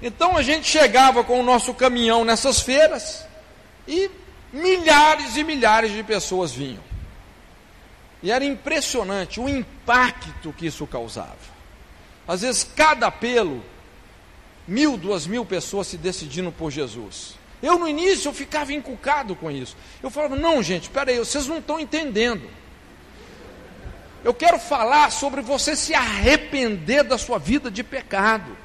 [0.00, 3.26] Então a gente chegava com o nosso caminhão nessas feiras
[3.86, 4.10] e
[4.52, 6.82] milhares e milhares de pessoas vinham.
[8.22, 11.36] E era impressionante o impacto que isso causava.
[12.26, 13.62] Às vezes, cada apelo,
[14.66, 17.39] mil, duas mil pessoas se decidindo por Jesus.
[17.62, 19.76] Eu no início eu ficava encucado com isso.
[20.02, 22.48] Eu falava, não, gente, espera aí, vocês não estão entendendo.
[24.22, 28.56] Eu quero falar sobre você se arrepender da sua vida de pecado,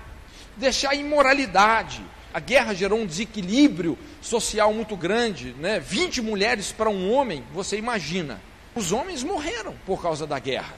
[0.57, 2.03] deixar a imoralidade.
[2.33, 5.79] A guerra gerou um desequilíbrio social muito grande, né?
[5.79, 8.41] 20 mulheres para um homem, você imagina.
[8.75, 10.73] Os homens morreram por causa da guerra.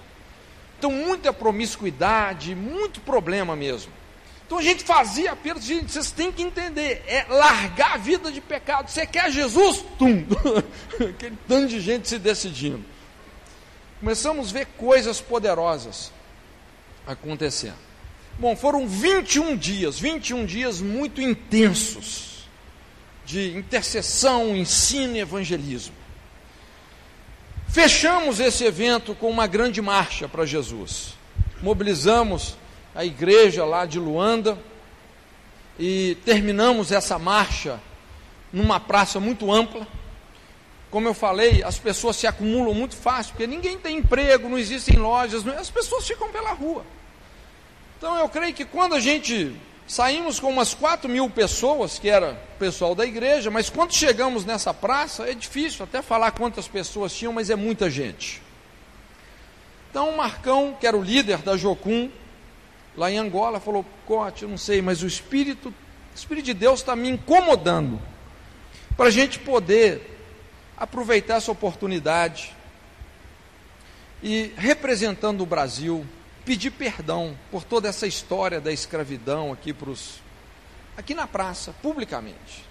[0.78, 3.92] Então, muita promiscuidade, muito problema mesmo.
[4.48, 8.40] Então a gente fazia apelo, gente, vocês têm que entender, é largar a vida de
[8.40, 8.90] pecado.
[8.90, 9.84] Você quer Jesus?
[10.00, 10.26] Tum!
[10.96, 12.84] Aquele tanto de gente se decidindo.
[14.00, 16.14] Começamos a ver coisas poderosas
[17.06, 17.76] acontecendo.
[18.40, 22.48] Bom, foram 21 dias, 21 dias muito intensos
[23.26, 25.96] de intercessão, ensino e evangelismo.
[27.68, 31.16] Fechamos esse evento com uma grande marcha para Jesus.
[31.62, 32.56] Mobilizamos
[32.98, 34.58] a igreja lá de Luanda
[35.78, 37.80] e terminamos essa marcha
[38.52, 39.88] numa praça muito ampla.
[40.90, 44.98] Como eu falei, as pessoas se acumulam muito fácil, porque ninguém tem emprego, não existem
[44.98, 46.84] lojas, não, as pessoas ficam pela rua.
[48.00, 49.56] Então eu creio que quando a gente
[49.86, 54.44] saímos com umas 4 mil pessoas, que era o pessoal da igreja, mas quando chegamos
[54.44, 58.42] nessa praça, é difícil até falar quantas pessoas tinham, mas é muita gente.
[59.92, 62.10] Então o Marcão, que era o líder da Jocum,
[62.98, 66.80] lá em Angola, falou: Cote, eu não sei, mas o Espírito, o Espírito de Deus
[66.80, 68.02] está me incomodando
[68.98, 70.18] para a gente poder
[70.76, 72.56] aproveitar essa oportunidade
[74.22, 76.06] e, representando o Brasil,
[76.44, 80.20] pedir perdão por toda essa história da escravidão aqui pros,
[80.98, 82.66] aqui na praça, publicamente.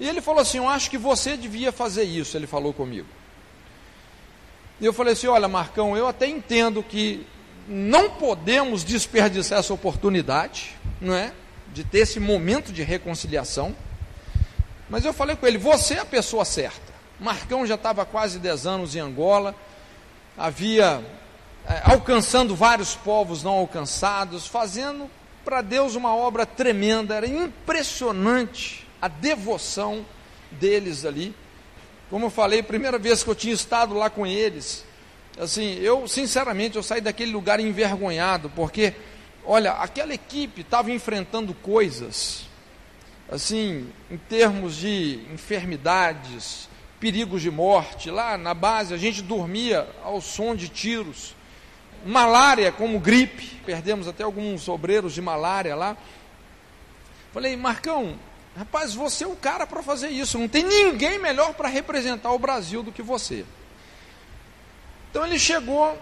[0.00, 2.36] E ele falou assim: Eu acho que você devia fazer isso.
[2.36, 3.06] Ele falou comigo.
[4.80, 7.24] E eu falei assim: Olha, Marcão, eu até entendo que
[7.68, 11.32] não podemos desperdiçar essa oportunidade, não é?
[11.72, 13.74] De ter esse momento de reconciliação.
[14.88, 16.92] Mas eu falei com ele: você é a pessoa certa.
[17.18, 19.54] Marcão já estava quase 10 anos em Angola,
[20.36, 21.02] havia
[21.66, 25.08] é, alcançando vários povos não alcançados, fazendo
[25.44, 30.04] para Deus uma obra tremenda, era impressionante a devoção
[30.50, 31.34] deles ali.
[32.10, 34.84] Como eu falei, primeira vez que eu tinha estado lá com eles,
[35.38, 38.94] assim, eu sinceramente eu saí daquele lugar envergonhado, porque
[39.44, 42.46] olha, aquela equipe estava enfrentando coisas
[43.30, 46.68] assim, em termos de enfermidades,
[47.00, 48.10] perigos de morte.
[48.10, 51.34] Lá na base a gente dormia ao som de tiros.
[52.04, 55.96] Malária como gripe, perdemos até alguns obreiros de malária lá.
[57.32, 58.16] Falei, Marcão,
[58.56, 60.38] rapaz, você é o cara para fazer isso.
[60.38, 63.44] Não tem ninguém melhor para representar o Brasil do que você.
[65.14, 65.96] Então ele chegou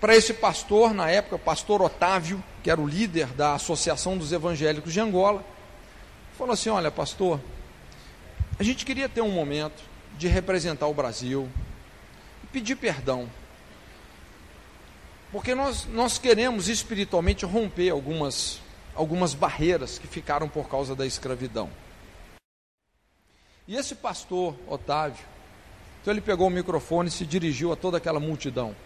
[0.00, 4.92] para esse pastor, na época, pastor Otávio, que era o líder da Associação dos Evangélicos
[4.92, 5.44] de Angola
[6.38, 7.40] falou assim: Olha, pastor,
[8.56, 9.82] a gente queria ter um momento
[10.16, 11.50] de representar o Brasil
[12.44, 13.28] e pedir perdão.
[15.32, 18.60] Porque nós, nós queremos espiritualmente romper algumas,
[18.94, 21.68] algumas barreiras que ficaram por causa da escravidão.
[23.66, 25.24] E esse pastor, Otávio,
[26.06, 28.76] então ele pegou o microfone e se dirigiu a toda aquela multidão.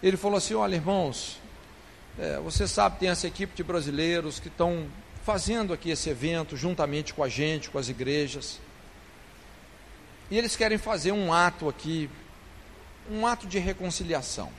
[0.00, 1.40] Ele falou assim: Olha, irmãos,
[2.16, 4.86] é, você sabe, tem essa equipe de brasileiros que estão
[5.24, 8.60] fazendo aqui esse evento juntamente com a gente, com as igrejas.
[10.30, 12.08] E eles querem fazer um ato aqui,
[13.10, 14.52] um ato de reconciliação,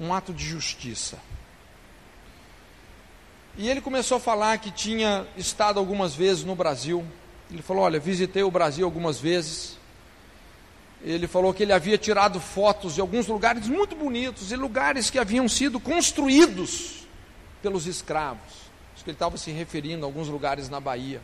[0.00, 1.18] um ato de justiça.
[3.58, 7.04] E ele começou a falar que tinha estado algumas vezes no Brasil.
[7.50, 9.77] Ele falou: Olha, visitei o Brasil algumas vezes.
[11.02, 15.18] Ele falou que ele havia tirado fotos de alguns lugares muito bonitos e lugares que
[15.18, 17.06] haviam sido construídos
[17.62, 18.68] pelos escravos
[19.08, 21.22] que ele estava se referindo a alguns lugares na Bahia.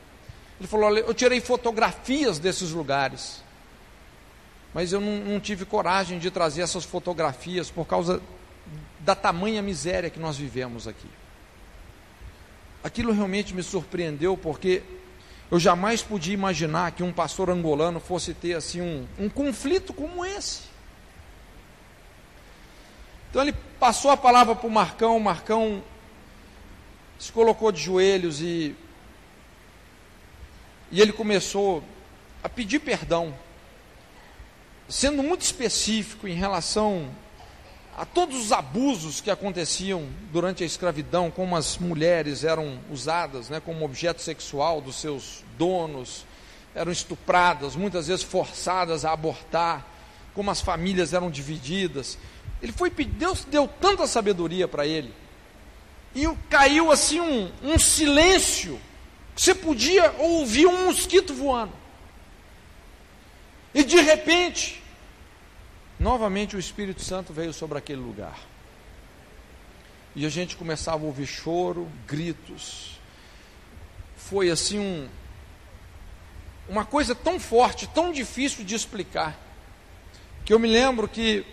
[0.58, 3.42] Ele falou: eu tirei fotografias desses lugares,
[4.72, 8.22] mas eu não, não tive coragem de trazer essas fotografias por causa
[9.00, 11.08] da tamanha miséria que nós vivemos aqui.
[12.82, 14.82] Aquilo realmente me surpreendeu porque
[15.54, 20.24] eu jamais podia imaginar que um pastor angolano fosse ter assim um, um conflito como
[20.24, 20.62] esse.
[23.30, 25.80] Então ele passou a palavra para o Marcão, o Marcão
[27.20, 28.74] se colocou de joelhos e,
[30.90, 31.84] e ele começou
[32.42, 33.32] a pedir perdão,
[34.88, 37.08] sendo muito específico em relação
[37.96, 43.60] a todos os abusos que aconteciam durante a escravidão, como as mulheres eram usadas né,
[43.60, 46.26] como objeto sexual dos seus donos,
[46.74, 49.86] eram estupradas, muitas vezes forçadas a abortar,
[50.34, 52.18] como as famílias eram divididas.
[52.60, 55.12] Ele foi Deus deu tanta sabedoria para ele
[56.14, 58.80] e caiu assim um, um silêncio.
[59.36, 61.72] Você podia ouvir um mosquito voando.
[63.74, 64.80] E de repente,
[65.98, 68.38] novamente o Espírito Santo veio sobre aquele lugar.
[70.14, 73.00] E a gente começava a ouvir choro, gritos.
[74.16, 75.08] Foi assim um,
[76.68, 79.38] uma coisa tão forte, tão difícil de explicar,
[80.44, 81.44] que eu me lembro que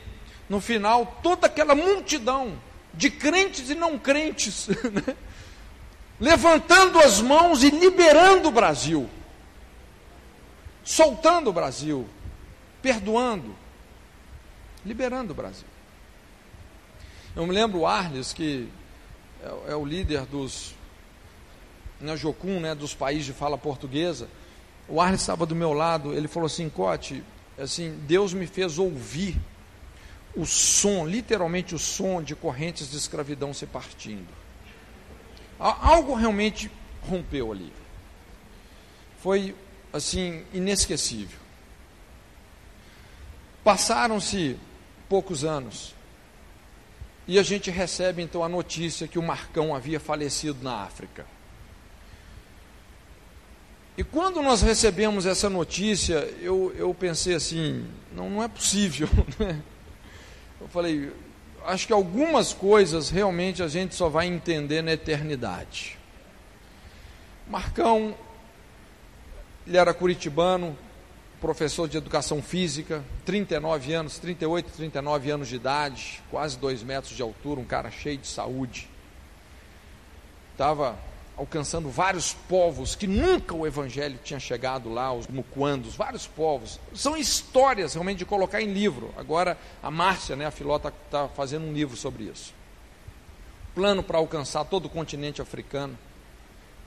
[0.50, 2.60] no final toda aquela multidão
[2.94, 5.16] de crentes e não crentes, né?
[6.20, 9.10] levantando as mãos e liberando o Brasil,
[10.84, 12.08] soltando o Brasil,
[12.82, 13.56] perdoando,
[14.86, 15.68] liberando o Brasil.
[17.36, 18.68] Eu me lembro o Arles, que
[19.42, 20.76] é, é o líder dos,
[22.00, 24.28] na Jocum, né, dos países de fala portuguesa,
[24.92, 27.24] o Arles estava do meu lado, ele falou assim, Cote,
[27.58, 29.40] assim, Deus me fez ouvir
[30.36, 34.28] o som, literalmente o som de correntes de escravidão se partindo.
[35.58, 36.70] Algo realmente
[37.02, 37.72] rompeu ali.
[39.20, 39.56] Foi
[39.94, 41.40] assim inesquecível.
[43.64, 44.58] Passaram-se
[45.08, 45.94] poucos anos
[47.28, 51.26] e a gente recebe então a notícia que o Marcão havia falecido na África.
[54.02, 59.08] E quando nós recebemos essa notícia, eu, eu pensei assim: não, não é possível.
[59.38, 59.62] Né?
[60.60, 61.14] eu falei,
[61.68, 66.00] acho que algumas coisas realmente a gente só vai entender na eternidade.
[67.48, 68.16] Marcão,
[69.68, 70.76] ele era curitibano,
[71.40, 77.22] professor de educação física, 39 anos, 38, 39 anos de idade, quase 2 metros de
[77.22, 78.90] altura, um cara cheio de saúde.
[80.54, 80.98] Estava
[81.38, 86.80] alcançando vários povos que nunca o evangelho tinha chegado lá, os muquandos, vários povos.
[86.94, 89.14] São histórias realmente de colocar em livro.
[89.18, 92.54] Agora a Márcia, né, a filota, está tá fazendo um livro sobre isso.
[93.74, 95.98] Plano para alcançar todo o continente africano.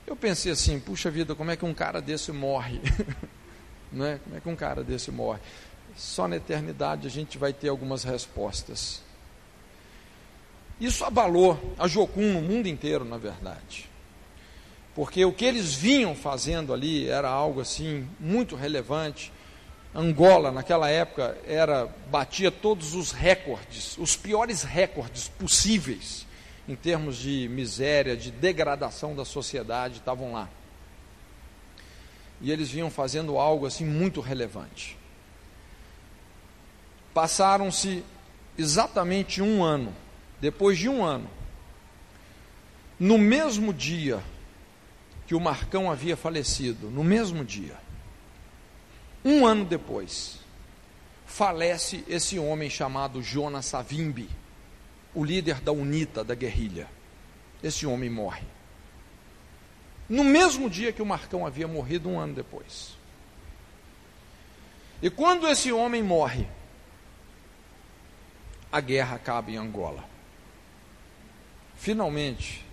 [0.05, 2.79] Eu pensei assim, puxa vida, como é que um cara desse morre?
[3.91, 4.19] Não é?
[4.19, 5.39] Como é que um cara desse morre?
[5.95, 9.01] Só na eternidade a gente vai ter algumas respostas.
[10.79, 13.94] Isso abalou a Jocum no mundo inteiro, na verdade
[14.95, 19.31] porque o que eles vinham fazendo ali era algo assim muito relevante.
[19.93, 26.25] Angola, naquela época, era batia todos os recordes, os piores recordes possíveis
[26.67, 30.49] em termos de miséria, de degradação da sociedade, estavam lá.
[32.41, 34.97] E eles vinham fazendo algo assim muito relevante.
[37.13, 38.03] Passaram-se
[38.57, 39.93] exatamente um ano.
[40.41, 41.29] Depois de um ano,
[42.99, 44.21] no mesmo dia
[45.25, 47.75] que o Marcão havia falecido, no mesmo dia,
[49.23, 50.39] um ano depois,
[51.25, 54.29] falece esse homem chamado Jonas Savimbi,
[55.13, 56.87] o líder da UNITA, da guerrilha.
[57.63, 58.45] Esse homem morre.
[60.07, 62.95] No mesmo dia que o Marcão havia morrido, um ano depois.
[65.01, 66.47] E quando esse homem morre,
[68.71, 70.03] a guerra acaba em Angola.
[71.75, 72.64] Finalmente,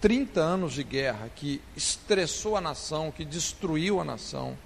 [0.00, 4.56] 30 anos de guerra que estressou a nação, que destruiu a nação,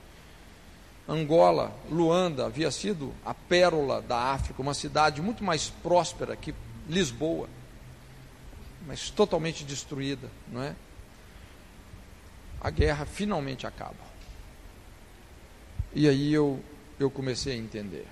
[1.08, 6.54] Angola, Luanda, havia sido a pérola da África, uma cidade muito mais próspera que
[6.88, 7.48] Lisboa,
[8.86, 10.74] mas totalmente destruída, não é?
[12.60, 14.10] A guerra finalmente acaba.
[15.92, 16.62] E aí eu,
[16.98, 18.06] eu comecei a entender.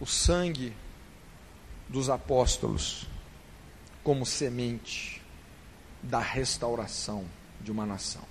[0.00, 0.72] O sangue
[1.88, 3.06] dos apóstolos
[4.02, 5.15] como semente
[6.02, 7.24] da restauração
[7.60, 8.22] de uma nação.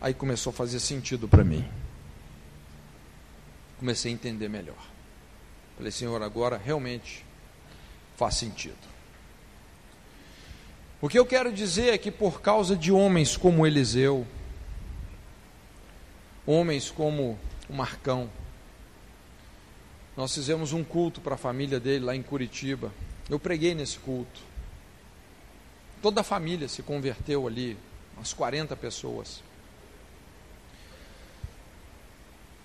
[0.00, 1.66] Aí começou a fazer sentido para mim.
[3.78, 4.86] Comecei a entender melhor.
[5.76, 7.24] Falei, Senhor, agora realmente
[8.16, 8.76] faz sentido.
[11.00, 14.26] O que eu quero dizer é que por causa de homens como Eliseu,
[16.44, 17.38] homens como
[17.68, 18.28] o Marcão,
[20.16, 22.92] nós fizemos um culto para a família dele lá em Curitiba.
[23.30, 24.47] Eu preguei nesse culto.
[26.00, 27.76] Toda a família se converteu ali,
[28.16, 29.42] umas 40 pessoas.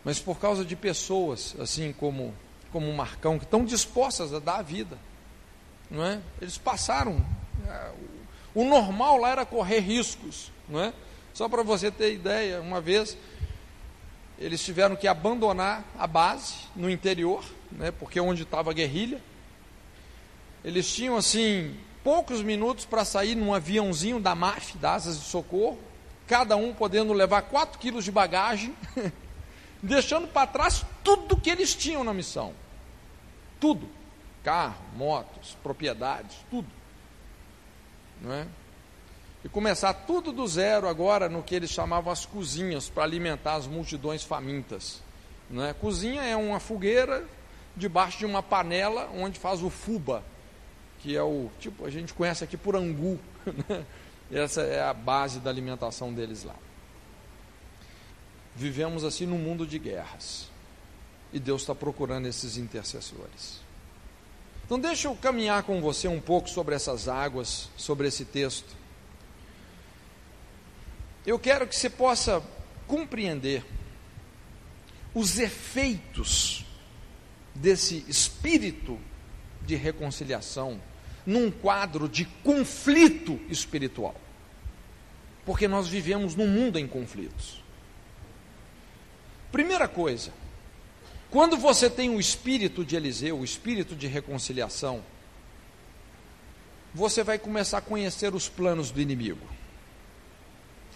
[0.03, 2.33] mas por causa de pessoas, assim como,
[2.71, 4.97] como o Marcão, que estão dispostas a dar a vida.
[5.89, 6.19] Não é?
[6.41, 7.25] Eles passaram.
[7.67, 7.91] É,
[8.53, 10.51] o normal lá era correr riscos.
[10.67, 10.93] Não é?
[11.33, 13.17] Só para você ter ideia, uma vez
[14.37, 19.21] eles tiveram que abandonar a base no interior, né, porque é onde estava a guerrilha.
[20.63, 25.79] Eles tinham assim poucos minutos para sair num aviãozinho da MAF, da Asas de Socorro,
[26.27, 28.75] cada um podendo levar 4 quilos de bagagem
[29.81, 32.53] deixando para trás tudo que eles tinham na missão.
[33.59, 33.87] Tudo.
[34.43, 36.67] Carro, motos, propriedades, tudo.
[38.21, 38.45] Não é?
[39.43, 43.67] E começar tudo do zero agora no que eles chamavam as cozinhas para alimentar as
[43.67, 45.01] multidões famintas.
[45.49, 45.73] Não é?
[45.73, 47.25] Cozinha é uma fogueira
[47.75, 50.23] debaixo de uma panela onde faz o fuba,
[51.03, 53.19] que é o tipo a gente conhece aqui por angu.
[53.67, 53.85] Né?
[54.31, 56.55] Essa é a base da alimentação deles lá.
[58.55, 60.49] Vivemos assim num mundo de guerras.
[61.33, 63.59] E Deus está procurando esses intercessores.
[64.65, 68.75] Então, deixa eu caminhar com você um pouco sobre essas águas, sobre esse texto.
[71.25, 72.41] Eu quero que você possa
[72.87, 73.65] compreender
[75.13, 76.65] os efeitos
[77.53, 78.99] desse espírito
[79.61, 80.79] de reconciliação
[81.25, 84.15] num quadro de conflito espiritual.
[85.45, 87.61] Porque nós vivemos num mundo em conflitos.
[89.51, 90.31] Primeira coisa,
[91.29, 95.03] quando você tem o espírito de Eliseu, o espírito de reconciliação,
[96.93, 99.45] você vai começar a conhecer os planos do inimigo.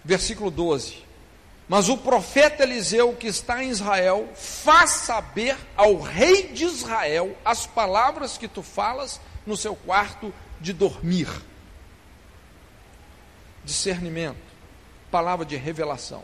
[0.03, 1.07] Versículo 12.
[1.67, 7.67] Mas o profeta Eliseu, que está em Israel, faz saber ao rei de Israel as
[7.67, 10.31] palavras que tu falas no seu quarto
[10.61, 11.27] de dormir.
[13.63, 14.37] Discernimento,
[15.09, 16.23] palavra de revelação.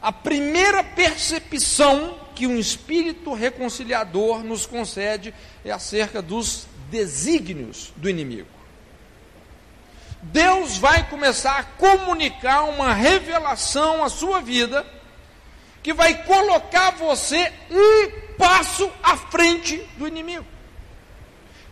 [0.00, 5.34] A primeira percepção que um espírito reconciliador nos concede
[5.64, 8.48] é acerca dos desígnios do inimigo.
[10.22, 14.86] Deus vai começar a comunicar uma revelação à sua vida
[15.82, 20.55] que vai colocar você um passo à frente do inimigo.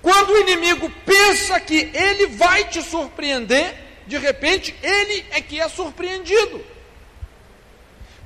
[0.05, 3.75] Quando o inimigo pensa que ele vai te surpreender,
[4.07, 6.63] de repente ele é que é surpreendido.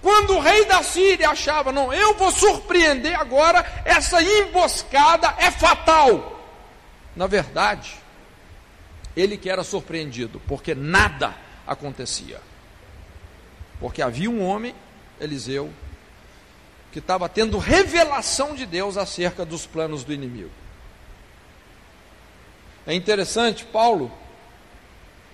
[0.02, 6.42] Quando o rei da Síria achava, não, eu vou surpreender agora, essa emboscada é fatal.
[7.14, 7.94] Na verdade,
[9.16, 11.32] ele que era surpreendido, porque nada
[11.64, 12.40] acontecia.
[13.78, 14.74] Porque havia um homem,
[15.20, 15.70] Eliseu,
[16.90, 20.50] que estava tendo revelação de Deus acerca dos planos do inimigo.
[22.88, 24.10] É interessante, Paulo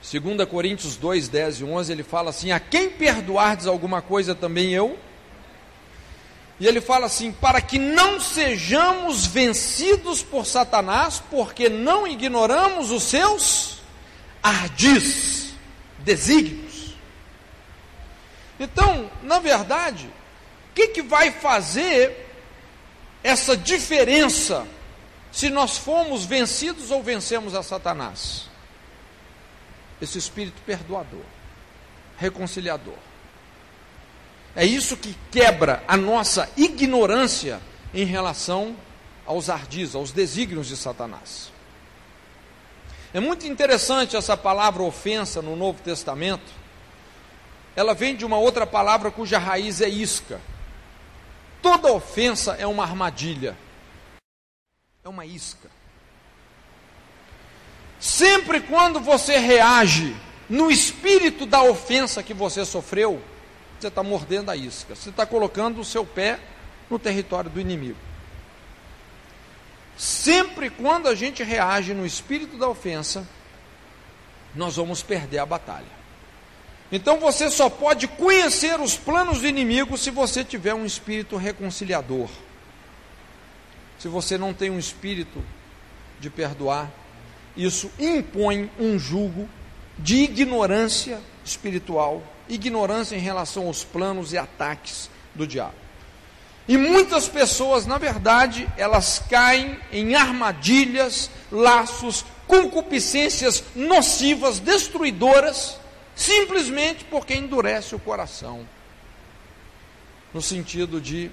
[0.02, 4.72] 2 Coríntios 2, 10 e 11, ele fala assim: A quem perdoardes alguma coisa também
[4.72, 4.98] eu?
[6.58, 13.04] E ele fala assim: para que não sejamos vencidos por Satanás, porque não ignoramos os
[13.04, 13.78] seus
[14.42, 15.54] ardis,
[16.00, 16.96] desígnios.
[18.58, 20.06] Então, na verdade,
[20.70, 22.30] o que, que vai fazer
[23.22, 24.66] essa diferença
[25.34, 28.48] se nós fomos vencidos ou vencemos a Satanás?
[30.00, 31.24] Esse espírito perdoador,
[32.16, 32.94] reconciliador.
[34.54, 37.60] É isso que quebra a nossa ignorância
[37.92, 38.76] em relação
[39.26, 41.50] aos ardis, aos desígnios de Satanás.
[43.12, 46.52] É muito interessante essa palavra ofensa no Novo Testamento.
[47.74, 50.40] Ela vem de uma outra palavra cuja raiz é isca.
[51.60, 53.56] Toda ofensa é uma armadilha,
[55.04, 55.68] é uma isca.
[58.00, 60.16] Sempre quando você reage
[60.48, 63.22] no espírito da ofensa que você sofreu,
[63.78, 66.40] você está mordendo a isca, você está colocando o seu pé
[66.88, 67.98] no território do inimigo.
[69.94, 73.28] Sempre quando a gente reage no espírito da ofensa,
[74.54, 75.92] nós vamos perder a batalha.
[76.90, 82.30] Então você só pode conhecer os planos do inimigo se você tiver um espírito reconciliador.
[84.04, 85.42] Se você não tem um espírito
[86.20, 86.92] de perdoar,
[87.56, 89.48] isso impõe um jugo
[89.98, 95.72] de ignorância espiritual ignorância em relação aos planos e ataques do diabo.
[96.68, 105.78] E muitas pessoas, na verdade, elas caem em armadilhas, laços, concupiscências nocivas, destruidoras,
[106.14, 108.68] simplesmente porque endurece o coração.
[110.34, 111.30] No sentido de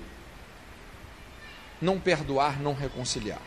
[1.82, 3.42] não perdoar, não reconciliar.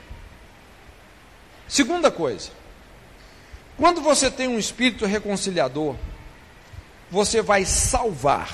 [1.68, 2.51] Segunda coisa,
[3.76, 5.97] quando você tem um espírito reconciliador,
[7.11, 8.53] você vai salvar,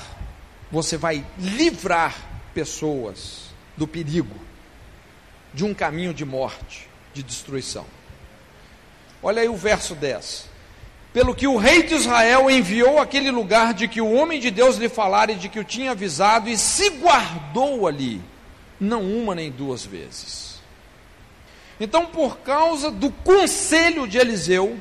[0.71, 2.15] você vai livrar
[2.53, 4.35] pessoas do perigo,
[5.53, 7.85] de um caminho de morte, de destruição.
[9.21, 10.49] Olha aí o verso 10.
[11.13, 14.77] Pelo que o rei de Israel enviou aquele lugar de que o homem de Deus
[14.77, 18.21] lhe falara e de que o tinha avisado, e se guardou ali,
[18.81, 20.59] não uma nem duas vezes.
[21.79, 24.79] Então, por causa do conselho de Eliseu,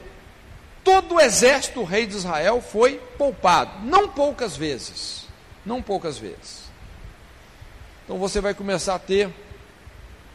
[0.83, 5.27] todo o exército do rei de Israel foi poupado, não poucas vezes,
[5.65, 6.71] não poucas vezes.
[8.05, 9.31] Então você vai começar a ter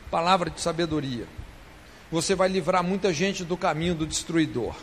[0.09, 1.25] palavra de sabedoria.
[2.09, 4.75] Você vai livrar muita gente do caminho do destruidor.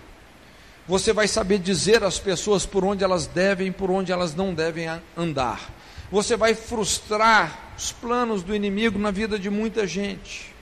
[0.87, 4.53] Você vai saber dizer às pessoas por onde elas devem e por onde elas não
[4.53, 5.71] devem andar.
[6.11, 10.53] Você vai frustrar os planos do inimigo na vida de muita gente.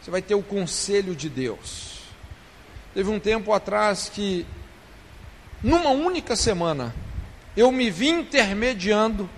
[0.00, 2.00] Você vai ter o conselho de Deus.
[2.94, 4.46] Teve um tempo atrás que,
[5.62, 6.94] numa única semana,
[7.56, 9.28] eu me vi intermediando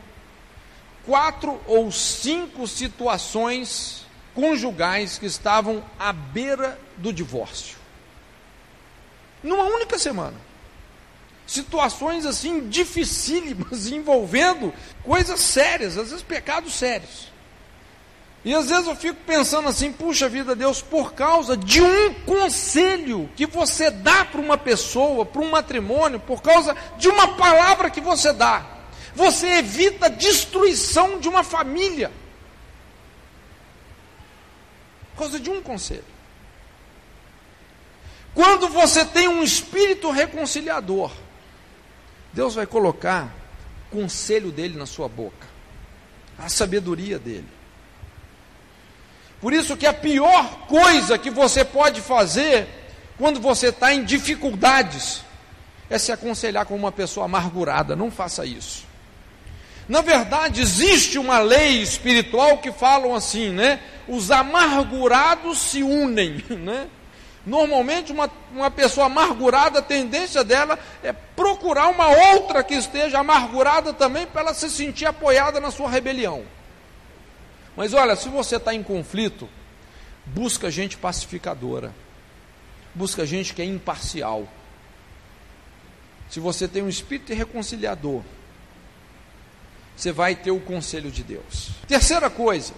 [1.04, 7.76] quatro ou cinco situações conjugais que estavam à beira do divórcio.
[9.42, 10.36] Numa única semana.
[11.52, 14.72] Situações assim dificílimas, envolvendo
[15.04, 17.30] coisas sérias, às vezes pecados sérios.
[18.42, 23.28] E às vezes eu fico pensando assim, puxa vida, Deus, por causa de um conselho
[23.36, 28.00] que você dá para uma pessoa, para um matrimônio, por causa de uma palavra que
[28.00, 28.64] você dá,
[29.14, 32.10] você evita a destruição de uma família.
[35.12, 36.12] Por causa de um conselho.
[38.34, 41.12] Quando você tem um espírito reconciliador,
[42.32, 43.32] Deus vai colocar
[43.90, 45.46] o conselho dele na sua boca,
[46.38, 47.48] a sabedoria dele.
[49.40, 52.66] Por isso que a pior coisa que você pode fazer
[53.18, 55.22] quando você está em dificuldades
[55.90, 57.94] é se aconselhar com uma pessoa amargurada.
[57.96, 58.86] Não faça isso.
[59.88, 63.80] Na verdade, existe uma lei espiritual que falam assim, né?
[64.08, 66.86] Os amargurados se unem, né?
[67.44, 73.92] Normalmente, uma, uma pessoa amargurada, a tendência dela é procurar uma outra que esteja amargurada
[73.92, 76.44] também, para ela se sentir apoiada na sua rebelião.
[77.76, 79.48] Mas olha, se você está em conflito,
[80.26, 81.92] busca gente pacificadora,
[82.94, 84.46] busca gente que é imparcial.
[86.30, 88.22] Se você tem um espírito reconciliador,
[89.96, 91.70] você vai ter o conselho de Deus.
[91.88, 92.72] Terceira coisa,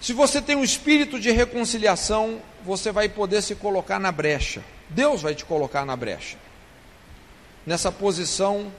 [0.00, 4.62] se você tem um espírito de reconciliação, você vai poder se colocar na brecha.
[4.88, 6.36] Deus vai te colocar na brecha.
[7.66, 8.72] Nessa posição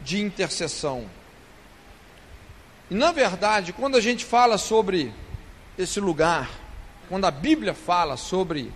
[0.00, 1.08] de intercessão,
[2.90, 5.12] e na verdade, quando a gente fala sobre
[5.78, 6.50] esse lugar,
[7.08, 8.72] quando a Bíblia fala sobre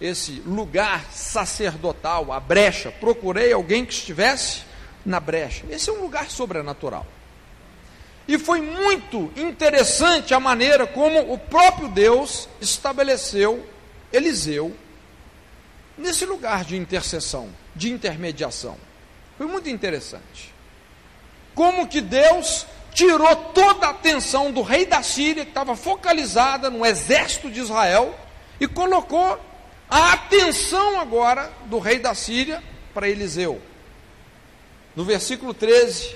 [0.00, 4.62] esse lugar sacerdotal, a brecha, procurei alguém que estivesse
[5.04, 5.64] na brecha.
[5.70, 7.06] Esse é um lugar sobrenatural.
[8.30, 13.66] E foi muito interessante a maneira como o próprio Deus estabeleceu
[14.12, 14.72] Eliseu
[15.98, 18.76] nesse lugar de intercessão, de intermediação.
[19.36, 20.54] Foi muito interessante.
[21.56, 26.86] Como que Deus tirou toda a atenção do rei da Síria, que estava focalizada no
[26.86, 28.16] exército de Israel,
[28.60, 29.40] e colocou
[29.90, 32.62] a atenção agora do rei da Síria
[32.94, 33.60] para Eliseu.
[34.94, 36.14] No versículo 13,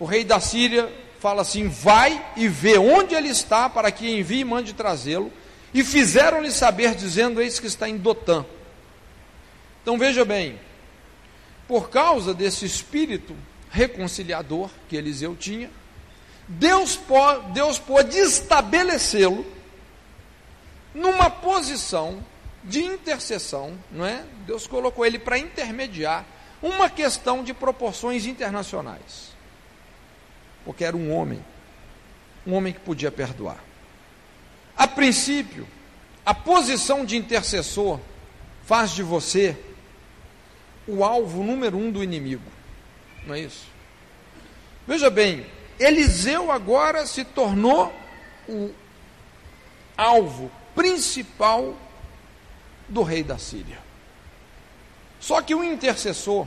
[0.00, 4.40] o rei da Síria fala assim: Vai e vê onde ele está, para que envie
[4.40, 5.32] e mande trazê-lo.
[5.72, 8.44] E fizeram-lhe saber, dizendo: Eis que está em Dotã.
[9.80, 10.58] Então veja bem,
[11.68, 13.34] por causa desse espírito
[13.70, 15.70] reconciliador que Eliseu tinha,
[16.46, 19.46] Deus pode, Deus pode estabelecê-lo
[20.94, 22.22] numa posição
[22.62, 24.24] de intercessão, não é?
[24.46, 26.24] Deus colocou ele para intermediar
[26.60, 29.31] uma questão de proporções internacionais.
[30.64, 31.44] Porque era um homem,
[32.46, 33.58] um homem que podia perdoar.
[34.76, 35.66] A princípio,
[36.24, 38.00] a posição de intercessor
[38.64, 39.56] faz de você
[40.86, 42.50] o alvo número um do inimigo,
[43.26, 43.66] não é isso?
[44.86, 45.46] Veja bem,
[45.78, 47.92] Eliseu agora se tornou
[48.48, 48.70] o
[49.96, 51.76] alvo principal
[52.88, 53.78] do rei da Síria.
[55.20, 56.46] Só que o intercessor,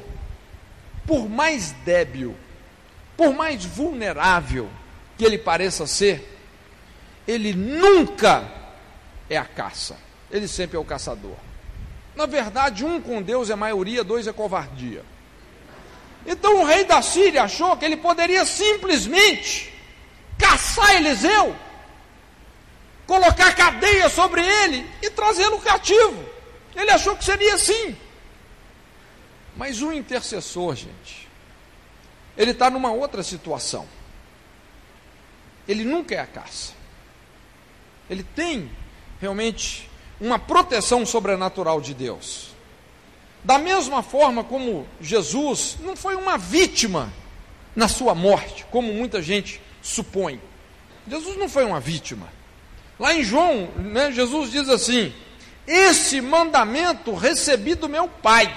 [1.07, 2.35] por mais débil,
[3.15, 4.69] por mais vulnerável
[5.17, 6.37] que ele pareça ser,
[7.27, 8.49] ele nunca
[9.29, 9.97] é a caça,
[10.29, 11.35] ele sempre é o caçador.
[12.15, 15.03] Na verdade, um com Deus é maioria, dois é covardia.
[16.25, 19.71] Então o rei da Síria achou que ele poderia simplesmente
[20.37, 21.55] caçar Eliseu,
[23.05, 26.23] colocar cadeia sobre ele e trazê-lo cativo.
[26.75, 27.95] Ele achou que seria assim.
[29.55, 31.24] Mas o intercessor, gente,
[32.37, 33.85] ele está numa outra situação.
[35.67, 36.73] Ele nunca é a caça.
[38.09, 38.69] Ele tem
[39.19, 42.49] realmente uma proteção sobrenatural de Deus.
[43.43, 47.11] Da mesma forma como Jesus não foi uma vítima
[47.75, 50.41] na sua morte, como muita gente supõe.
[51.07, 52.27] Jesus não foi uma vítima.
[52.99, 55.13] Lá em João, né, Jesus diz assim:
[55.67, 58.55] Esse mandamento recebi do meu Pai,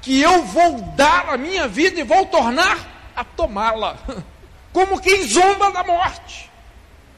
[0.00, 3.98] que eu vou dar a minha vida e vou tornar a tomá-la,
[4.72, 6.50] como quem zomba da morte.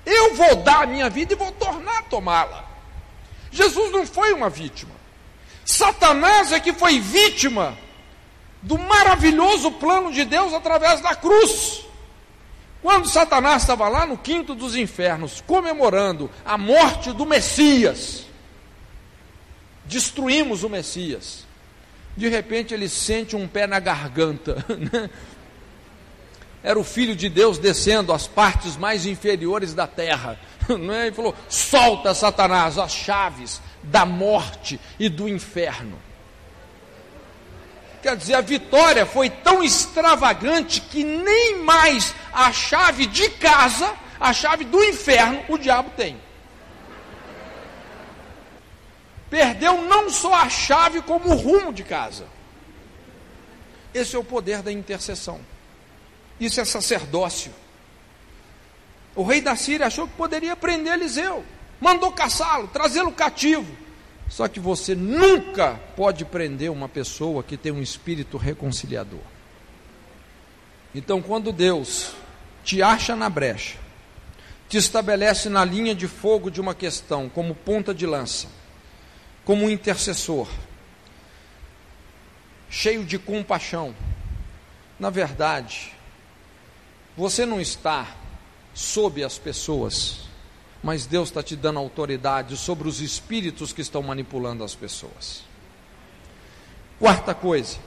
[0.05, 2.65] Eu vou dar a minha vida e vou tornar a tomá-la.
[3.51, 4.93] Jesus não foi uma vítima.
[5.65, 7.77] Satanás é que foi vítima
[8.63, 11.85] do maravilhoso plano de Deus através da cruz.
[12.81, 18.27] Quando Satanás estava lá no quinto dos infernos, comemorando a morte do Messias,
[19.85, 21.47] destruímos o Messias.
[22.17, 24.65] De repente ele sente um pé na garganta.
[24.93, 25.11] Né?
[26.63, 30.39] Era o Filho de Deus descendo às partes mais inferiores da terra.
[30.79, 31.09] Né?
[31.09, 35.99] E falou: solta Satanás as chaves da morte e do inferno.
[38.01, 44.33] Quer dizer, a vitória foi tão extravagante que nem mais a chave de casa, a
[44.33, 46.17] chave do inferno, o diabo tem.
[49.29, 52.27] Perdeu não só a chave, como o rumo de casa.
[53.95, 55.41] Esse é o poder da intercessão.
[56.45, 57.53] Isso é sacerdócio.
[59.15, 61.45] O rei da Síria achou que poderia prender Eliseu
[61.83, 63.77] mandou caçá-lo, trazê-lo cativo.
[64.29, 69.21] Só que você nunca pode prender uma pessoa que tem um espírito reconciliador.
[70.95, 72.13] Então, quando Deus
[72.63, 73.79] te acha na brecha,
[74.69, 78.47] te estabelece na linha de fogo de uma questão, como ponta de lança,
[79.45, 80.49] como intercessor,
[82.71, 83.93] cheio de compaixão,
[85.01, 85.93] na verdade,
[87.17, 88.17] você não está
[88.75, 90.21] sob as pessoas,
[90.83, 95.43] mas Deus está te dando autoridade sobre os espíritos que estão manipulando as pessoas.
[96.99, 97.79] Quarta coisa,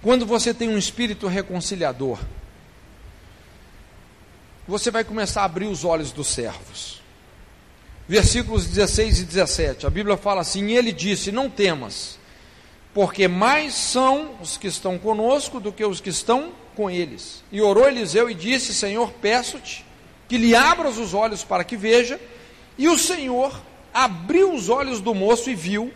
[0.00, 2.18] quando você tem um espírito reconciliador,
[4.66, 7.02] você vai começar a abrir os olhos dos servos.
[8.08, 12.18] Versículos 16 e 17, a Bíblia fala assim: Ele disse: Não temas,
[12.92, 17.42] porque mais são os que estão conosco do que os que estão com eles.
[17.50, 19.84] E orou Eliseu e disse: Senhor, peço-te
[20.28, 22.20] que lhe abras os olhos para que veja.
[22.78, 23.60] E o Senhor
[23.92, 25.92] abriu os olhos do moço e viu,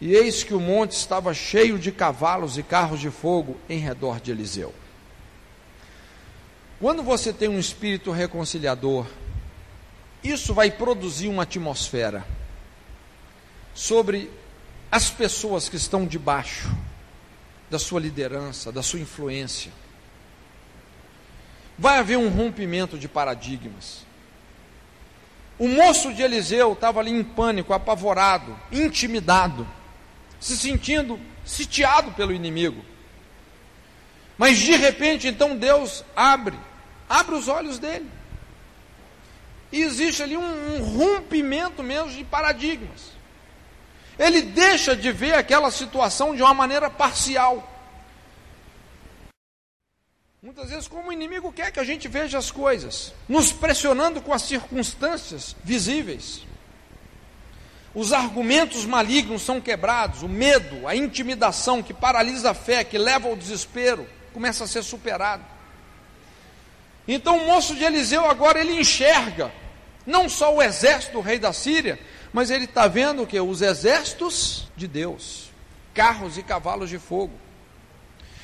[0.00, 4.20] e eis que o monte estava cheio de cavalos e carros de fogo em redor
[4.20, 4.74] de Eliseu.
[6.80, 9.06] Quando você tem um espírito reconciliador,
[10.22, 12.24] isso vai produzir uma atmosfera
[13.74, 14.30] sobre
[14.90, 16.68] as pessoas que estão debaixo
[17.70, 19.70] da sua liderança, da sua influência
[21.78, 24.06] vai haver um rompimento de paradigmas.
[25.58, 29.66] O moço de Eliseu estava ali em pânico, apavorado, intimidado,
[30.40, 32.84] se sentindo sitiado pelo inimigo.
[34.36, 36.56] Mas de repente, então Deus abre,
[37.08, 38.08] abre os olhos dele.
[39.72, 43.12] E existe ali um, um rompimento mesmo de paradigmas.
[44.18, 47.77] Ele deixa de ver aquela situação de uma maneira parcial.
[50.48, 54.32] Muitas vezes, como o inimigo quer que a gente veja as coisas, nos pressionando com
[54.32, 56.40] as circunstâncias visíveis.
[57.94, 63.28] Os argumentos malignos são quebrados, o medo, a intimidação que paralisa a fé, que leva
[63.28, 65.44] ao desespero, começa a ser superado.
[67.06, 69.52] Então o moço de Eliseu agora ele enxerga
[70.06, 72.00] não só o exército do rei da Síria,
[72.32, 73.38] mas ele está vendo que?
[73.38, 75.50] Os exércitos de Deus,
[75.92, 77.47] carros e cavalos de fogo.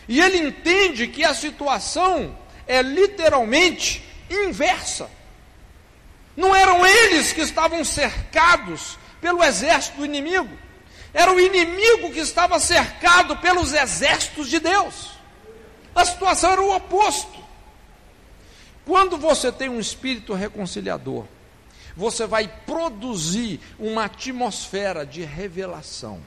[0.09, 2.37] E ele entende que a situação
[2.67, 5.11] é literalmente inversa.
[6.37, 10.51] Não eram eles que estavam cercados pelo exército do inimigo,
[11.15, 15.13] era o inimigo que estava cercado pelos exércitos de Deus.
[15.95, 17.39] A situação era o oposto.
[18.85, 21.25] Quando você tem um espírito reconciliador,
[21.97, 26.21] você vai produzir uma atmosfera de revelação.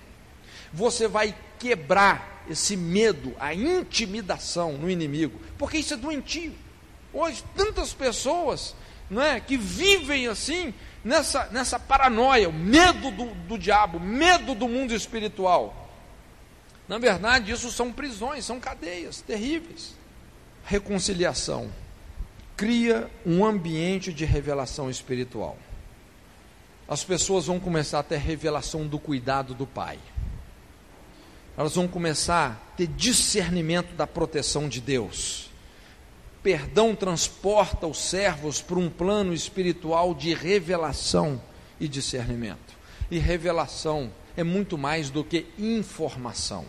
[0.71, 6.53] Você vai quebrar esse medo, a intimidação no inimigo, porque isso é doentio.
[7.13, 8.75] Hoje, tantas pessoas
[9.09, 10.73] não é, que vivem assim,
[11.03, 15.89] nessa, nessa paranoia, o medo do, do diabo, medo do mundo espiritual.
[16.87, 19.93] Na verdade, isso são prisões, são cadeias terríveis.
[20.65, 21.69] Reconciliação
[22.55, 25.57] cria um ambiente de revelação espiritual.
[26.87, 29.99] As pessoas vão começar a ter revelação do cuidado do Pai
[31.57, 35.49] elas vão começar a ter discernimento da proteção de Deus.
[36.43, 41.41] Perdão transporta os servos para um plano espiritual de revelação
[41.79, 42.77] e discernimento.
[43.09, 46.63] E revelação é muito mais do que informação.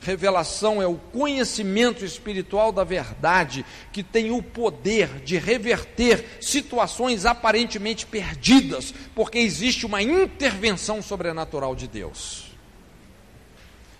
[0.00, 8.04] Revelação é o conhecimento espiritual da verdade que tem o poder de reverter situações aparentemente
[8.04, 12.51] perdidas, porque existe uma intervenção sobrenatural de Deus.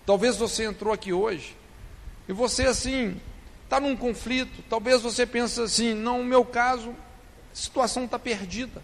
[0.05, 1.57] Talvez você entrou aqui hoje
[2.28, 3.20] e você assim
[3.64, 4.62] está num conflito.
[4.68, 8.82] Talvez você pense assim: não, no meu caso, a situação está perdida.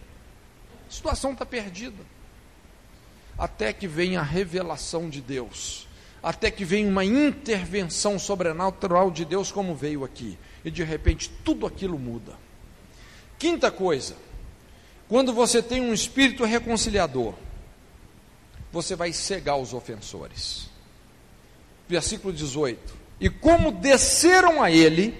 [0.89, 2.03] A situação está perdida.
[3.37, 5.87] Até que venha a revelação de Deus,
[6.23, 11.67] até que venha uma intervenção sobrenatural de Deus, como veio aqui, e de repente tudo
[11.67, 12.37] aquilo muda.
[13.39, 14.17] Quinta coisa,
[15.09, 17.35] quando você tem um espírito reconciliador,
[18.73, 20.69] você vai cegar os ofensores
[21.89, 22.97] versículo 18.
[23.21, 25.15] E como desceram a ele,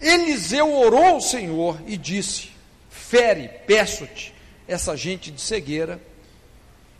[0.00, 2.50] Eliseu orou ao Senhor e disse:
[2.90, 4.34] Fere, peço-te,
[4.66, 6.00] essa gente de cegueira,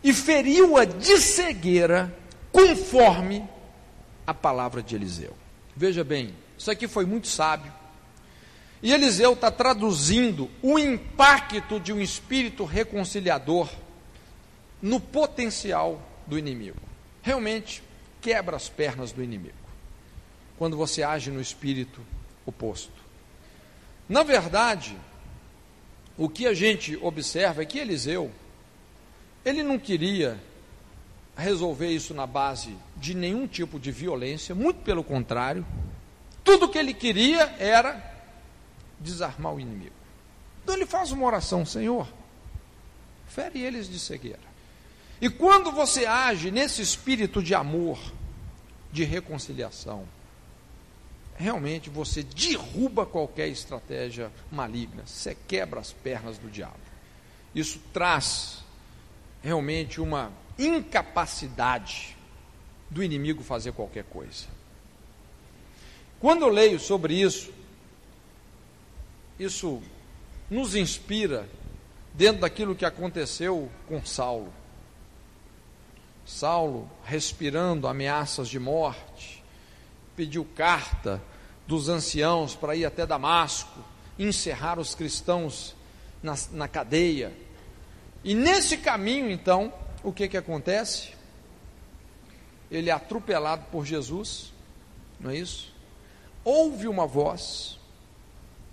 [0.03, 2.13] e feriu-a de cegueira,
[2.51, 3.47] conforme
[4.25, 5.33] a palavra de Eliseu.
[5.75, 7.71] Veja bem, isso aqui foi muito sábio.
[8.81, 13.69] E Eliseu está traduzindo o impacto de um espírito reconciliador
[14.81, 16.77] no potencial do inimigo.
[17.21, 17.81] Realmente,
[18.23, 19.53] quebra as pernas do inimigo.
[20.57, 22.01] Quando você age no espírito
[22.45, 23.03] oposto.
[24.07, 24.97] Na verdade,
[26.17, 28.31] o que a gente observa é que Eliseu,
[29.43, 30.39] ele não queria
[31.35, 35.65] resolver isso na base de nenhum tipo de violência, muito pelo contrário,
[36.43, 38.11] tudo que ele queria era
[38.99, 39.95] desarmar o inimigo.
[40.63, 42.07] Então ele faz uma oração, Senhor,
[43.27, 44.53] fere eles de cegueira.
[45.19, 47.97] E quando você age nesse espírito de amor,
[48.93, 50.05] de reconciliação,
[51.35, 56.77] realmente você derruba qualquer estratégia maligna, você quebra as pernas do diabo.
[57.55, 58.63] Isso traz
[59.41, 62.15] realmente uma incapacidade
[62.87, 64.45] do inimigo fazer qualquer coisa.
[66.19, 67.51] Quando eu leio sobre isso,
[69.39, 69.81] isso
[70.51, 71.49] nos inspira
[72.13, 74.53] dentro daquilo que aconteceu com Saulo.
[76.25, 79.43] Saulo, respirando ameaças de morte,
[80.15, 81.21] pediu carta
[81.67, 83.79] dos anciãos para ir até Damasco,
[84.17, 85.75] encerrar os cristãos
[86.21, 87.33] na, na cadeia.
[88.23, 91.13] E nesse caminho, então, o que, que acontece?
[92.71, 94.53] Ele é atropelado por Jesus,
[95.19, 95.73] não é isso?
[96.43, 97.77] Ouve uma voz,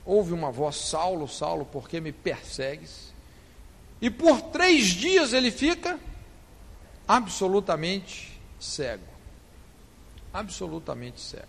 [0.05, 3.13] ouve uma voz: Saulo, Saulo, por que me persegues?
[4.01, 5.99] E por três dias ele fica
[7.11, 9.03] absolutamente cego.
[10.33, 11.49] Absolutamente cego.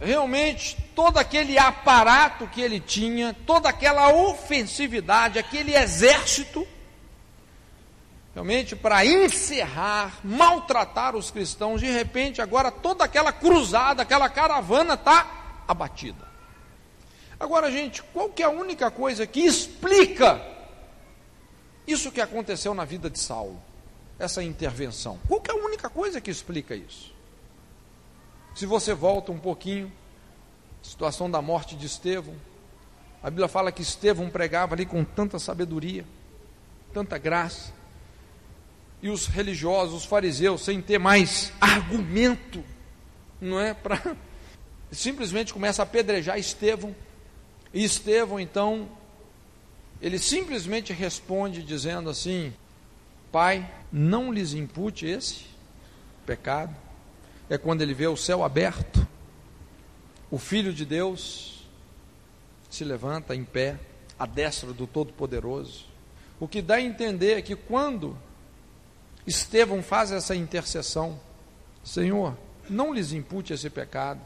[0.00, 6.66] realmente todo aquele aparato que ele tinha, toda aquela ofensividade, aquele exército,
[8.34, 15.62] realmente para encerrar, maltratar os cristãos, de repente agora toda aquela cruzada, aquela caravana está
[15.68, 16.26] abatida.
[17.38, 20.44] Agora, gente, qual que é a única coisa que explica
[21.86, 23.62] isso que aconteceu na vida de Saulo?
[24.18, 25.18] Essa intervenção.
[25.26, 27.12] Qual é a única coisa que explica isso?
[28.54, 29.92] Se você volta um pouquinho,
[30.82, 32.34] situação da morte de Estevão,
[33.22, 36.04] a Bíblia fala que Estevão pregava ali com tanta sabedoria,
[36.92, 37.72] tanta graça,
[39.02, 42.62] e os religiosos, os fariseus, sem ter mais argumento,
[43.40, 43.74] não é?
[43.74, 44.16] Para
[44.92, 46.94] simplesmente começa a apedrejar Estevão,
[47.72, 48.88] e Estevão então,
[50.00, 52.54] ele simplesmente responde dizendo assim:
[53.34, 55.46] Pai, não lhes impute esse
[56.24, 56.72] pecado,
[57.50, 59.04] é quando ele vê o céu aberto,
[60.30, 61.66] o Filho de Deus
[62.70, 63.76] se levanta em pé,
[64.16, 65.84] à destra do Todo-Poderoso.
[66.38, 68.16] O que dá a entender é que quando
[69.26, 71.18] Estevão faz essa intercessão,
[71.82, 72.38] Senhor,
[72.70, 74.20] não lhes impute esse pecado.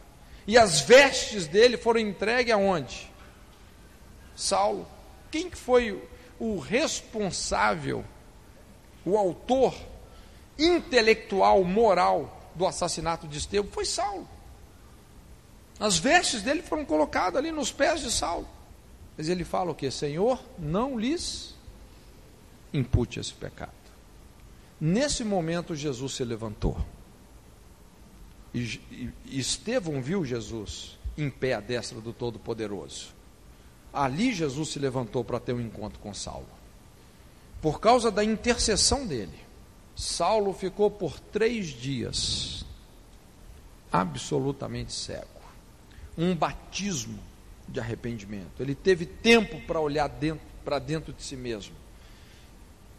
[0.46, 3.10] E as vestes dele foram entregues aonde?
[4.36, 4.86] Saulo.
[5.30, 6.06] Quem foi
[6.38, 8.04] o responsável,
[9.08, 9.74] o autor
[10.58, 14.28] intelectual, moral do assassinato de Estevão foi Saulo.
[15.78, 18.48] As vestes dele foram colocadas ali nos pés de Saulo.
[19.16, 19.90] Mas ele fala o que?
[19.90, 21.54] Senhor, não lhes
[22.72, 23.72] impute esse pecado.
[24.80, 26.76] Nesse momento, Jesus se levantou.
[28.54, 28.80] E,
[29.26, 33.08] Estevão viu Jesus em pé à destra do Todo-Poderoso.
[33.92, 36.57] Ali Jesus se levantou para ter um encontro com Saulo.
[37.60, 39.38] Por causa da intercessão dele.
[39.96, 42.64] Saulo ficou por três dias
[43.90, 45.26] absolutamente cego.
[46.16, 47.18] Um batismo
[47.66, 48.60] de arrependimento.
[48.60, 50.10] Ele teve tempo para olhar
[50.64, 51.74] para dentro de si mesmo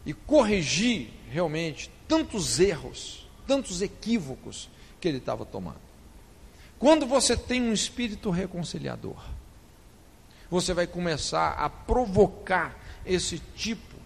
[0.05, 5.79] e corrigir realmente tantos erros, tantos equívocos que ele estava tomando.
[6.77, 9.21] Quando você tem um espírito reconciliador,
[10.49, 13.98] você vai começar a provocar esse tipo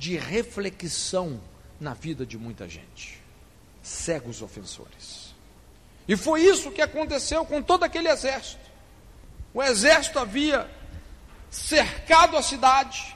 [0.00, 1.38] de reflexão
[1.78, 3.22] na vida de muita gente.
[3.82, 5.34] Cegos ofensores.
[6.08, 8.64] E foi isso que aconteceu com todo aquele exército.
[9.52, 10.70] O exército havia
[11.50, 13.14] cercado a cidade,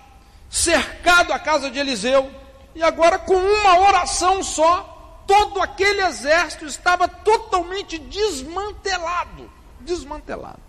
[0.51, 2.31] cercado a casa de Eliseu,
[2.75, 9.51] e agora com uma oração só, todo aquele exército estava totalmente desmantelado.
[9.81, 10.61] Desmantelado.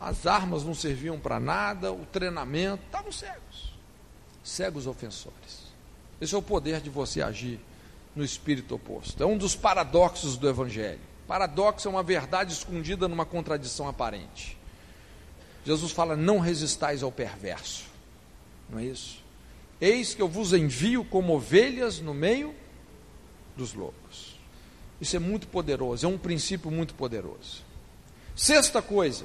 [0.00, 3.74] As armas não serviam para nada, o treinamento, estavam cegos.
[4.42, 5.57] Cegos ofensores.
[6.20, 7.60] Esse é o poder de você agir
[8.14, 9.22] no espírito oposto.
[9.22, 11.00] É um dos paradoxos do Evangelho.
[11.26, 14.56] Paradoxo é uma verdade escondida numa contradição aparente.
[15.64, 17.84] Jesus fala: não resistais ao perverso.
[18.68, 19.22] Não é isso?
[19.80, 22.54] Eis que eu vos envio como ovelhas no meio
[23.56, 24.36] dos lobos.
[25.00, 27.62] Isso é muito poderoso, é um princípio muito poderoso.
[28.34, 29.24] Sexta coisa,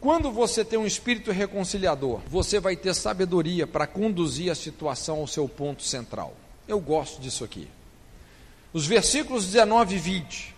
[0.00, 5.26] quando você tem um espírito reconciliador, você vai ter sabedoria para conduzir a situação ao
[5.26, 6.34] seu ponto central.
[6.66, 7.68] Eu gosto disso aqui.
[8.72, 10.54] Os versículos 19 e 20.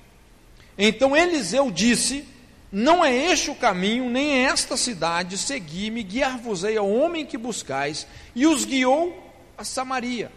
[0.78, 2.24] Então Eliseu disse:
[2.70, 8.06] Não é este o caminho, nem é esta cidade, segui-me, guiar-vos-ei ao homem que buscais,
[8.36, 9.12] e os guiou
[9.58, 10.30] a Samaria.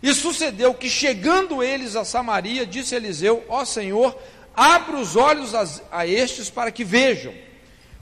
[0.00, 4.16] E sucedeu que, chegando eles a Samaria, disse Eliseu: Ó Senhor,
[4.54, 7.34] abre os olhos a, a estes para que vejam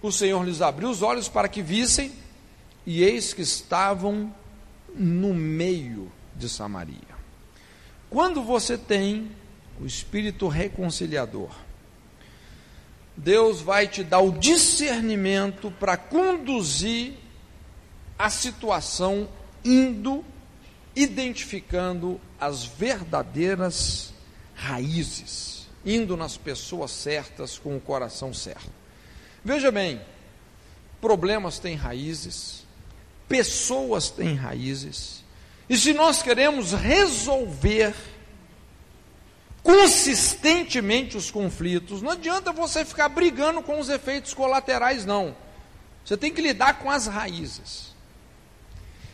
[0.02, 2.12] o Senhor lhes abriu os olhos para que vissem,
[2.86, 4.34] e eis que estavam
[4.94, 7.10] no meio de Samaria.
[8.08, 9.30] Quando você tem
[9.80, 11.50] o espírito reconciliador,
[13.16, 17.14] Deus vai te dar o discernimento para conduzir
[18.18, 19.28] a situação
[19.64, 20.24] indo
[20.94, 24.12] identificando as verdadeiras
[24.54, 28.79] raízes, indo nas pessoas certas com o coração certo.
[29.44, 30.00] Veja bem,
[31.00, 32.66] problemas têm raízes,
[33.28, 35.24] pessoas têm raízes,
[35.68, 37.94] e se nós queremos resolver
[39.62, 45.36] consistentemente os conflitos, não adianta você ficar brigando com os efeitos colaterais, não.
[46.04, 47.94] Você tem que lidar com as raízes.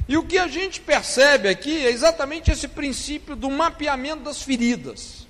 [0.09, 5.27] E o que a gente percebe aqui é exatamente esse princípio do mapeamento das feridas.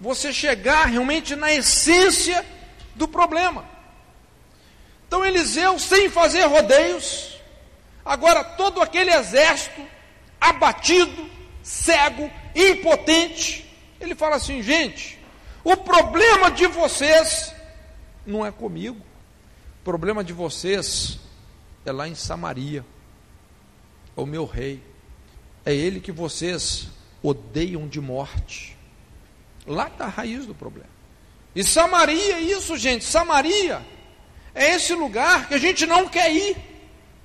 [0.00, 2.44] Você chegar realmente na essência
[2.96, 3.68] do problema.
[5.10, 7.36] Então Eliseu, sem fazer rodeios,
[8.04, 9.84] agora todo aquele exército
[10.40, 11.28] abatido,
[11.64, 13.68] cego, impotente,
[14.00, 15.18] ele fala assim: gente,
[15.64, 17.52] o problema de vocês
[18.24, 19.04] não é comigo.
[19.80, 21.18] O problema de vocês
[21.84, 22.86] é lá em Samaria.
[24.16, 24.80] É o meu rei.
[25.66, 26.86] É ele que vocês
[27.20, 28.78] odeiam de morte.
[29.66, 30.88] Lá está a raiz do problema.
[31.52, 33.04] E Samaria isso, gente.
[33.04, 33.84] Samaria
[34.54, 36.56] é esse lugar que a gente não quer ir.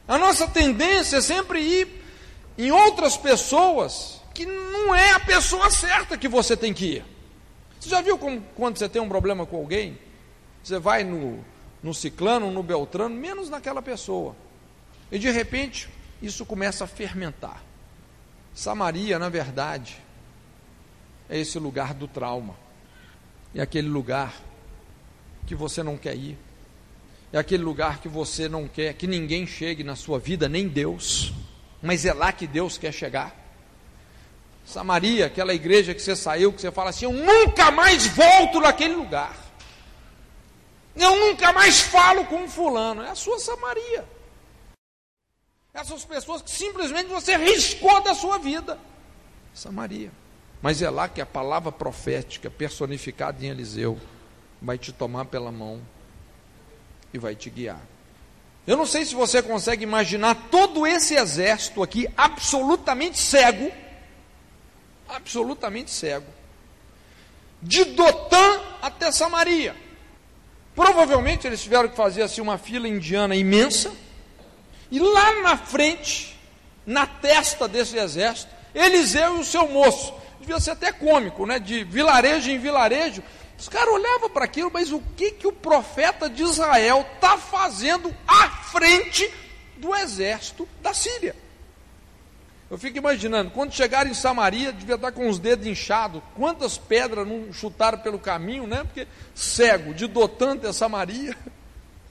[0.07, 2.03] A nossa tendência é sempre ir
[2.57, 7.05] em outras pessoas que não é a pessoa certa que você tem que ir.
[7.79, 9.97] Você já viu como, quando você tem um problema com alguém?
[10.63, 11.43] Você vai no,
[11.81, 14.35] no ciclano, no beltrano, menos naquela pessoa.
[15.11, 15.89] E de repente,
[16.21, 17.63] isso começa a fermentar.
[18.53, 20.01] Samaria, na verdade,
[21.29, 22.55] é esse lugar do trauma.
[23.53, 24.33] É aquele lugar
[25.45, 26.37] que você não quer ir.
[27.35, 31.33] É aquele lugar que você não quer que ninguém chegue na sua vida, nem Deus.
[31.81, 33.35] Mas é lá que Deus quer chegar.
[34.65, 38.95] Samaria, aquela igreja que você saiu, que você fala assim: Eu nunca mais volto naquele
[38.95, 39.35] lugar.
[40.95, 43.01] Eu nunca mais falo com um fulano.
[43.01, 44.05] É a sua Samaria.
[45.73, 48.79] Essas pessoas que simplesmente você riscou da sua vida.
[49.53, 50.09] Samaria.
[50.61, 53.99] Mas é lá que a palavra profética, personificada em Eliseu,
[54.61, 55.81] vai te tomar pela mão
[57.15, 57.79] e vai te guiar.
[58.67, 63.71] Eu não sei se você consegue imaginar todo esse exército aqui absolutamente cego,
[65.07, 66.25] absolutamente cego,
[67.61, 69.75] de Dotã até Samaria.
[70.75, 73.93] Provavelmente eles tiveram que fazer assim uma fila indiana imensa,
[74.91, 76.37] e lá na frente,
[76.85, 81.59] na testa desse exército, Eliseu e o seu moço, devia ser até cômico, né?
[81.59, 83.23] De vilarejo em vilarejo,
[83.57, 88.15] os caras olhavam para aquilo, mas o que, que o profeta de Israel está fazendo
[88.27, 89.31] à frente
[89.77, 91.35] do exército da Síria?
[92.69, 97.27] Eu fico imaginando, quando chegaram em Samaria, devia estar com os dedos inchados, quantas pedras
[97.27, 98.83] não chutaram pelo caminho, né?
[98.83, 101.37] Porque cego, de Dotã até Samaria.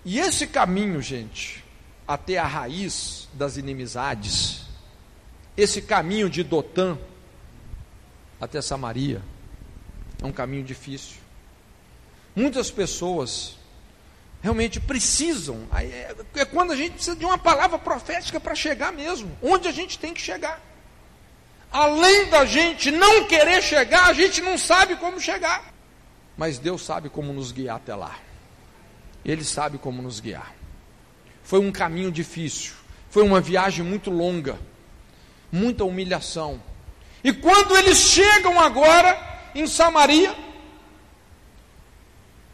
[0.05, 1.64] E esse caminho, gente,
[2.07, 4.62] até a raiz das inimizades,
[5.57, 6.97] esse caminho de Dotã
[8.40, 9.22] até Samaria,
[10.22, 11.24] é um caminho difícil.
[12.35, 13.57] Muitas pessoas
[14.43, 15.66] realmente precisam.
[15.72, 19.72] É, é quando a gente precisa de uma palavra profética para chegar mesmo, onde a
[19.72, 20.61] gente tem que chegar.
[21.72, 25.72] Além da gente não querer chegar, a gente não sabe como chegar.
[26.37, 28.16] Mas Deus sabe como nos guiar até lá.
[29.24, 30.55] Ele sabe como nos guiar.
[31.43, 32.74] Foi um caminho difícil,
[33.11, 34.59] foi uma viagem muito longa,
[35.51, 36.61] muita humilhação.
[37.22, 39.18] E quando eles chegam agora
[39.55, 40.35] em Samaria,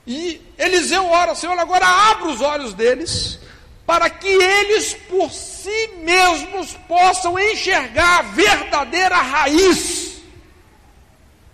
[0.07, 3.39] e Eliseu ora, Senhor, agora abra os olhos deles,
[3.87, 10.21] para que eles por si mesmos possam enxergar a verdadeira raiz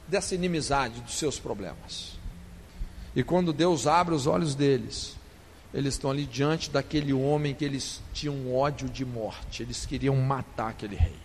[0.07, 2.17] dessa inimizade, dos seus problemas.
[3.15, 5.17] E quando Deus abre os olhos deles,
[5.73, 10.69] eles estão ali diante daquele homem que eles tinham ódio de morte, eles queriam matar
[10.69, 11.17] aquele rei.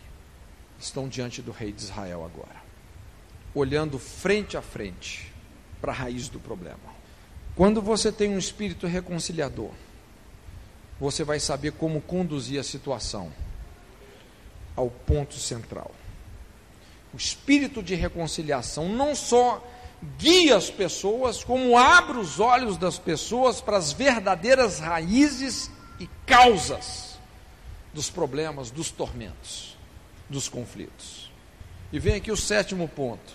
[0.79, 2.61] Estão diante do rei de Israel agora,
[3.53, 5.31] olhando frente a frente
[5.79, 6.90] para a raiz do problema.
[7.55, 9.71] Quando você tem um espírito reconciliador,
[10.99, 13.31] você vai saber como conduzir a situação
[14.75, 15.91] ao ponto central.
[17.13, 19.65] O espírito de reconciliação não só
[20.17, 27.19] guia as pessoas, como abre os olhos das pessoas para as verdadeiras raízes e causas
[27.93, 29.77] dos problemas, dos tormentos,
[30.29, 31.29] dos conflitos.
[31.91, 33.33] E vem aqui o sétimo ponto.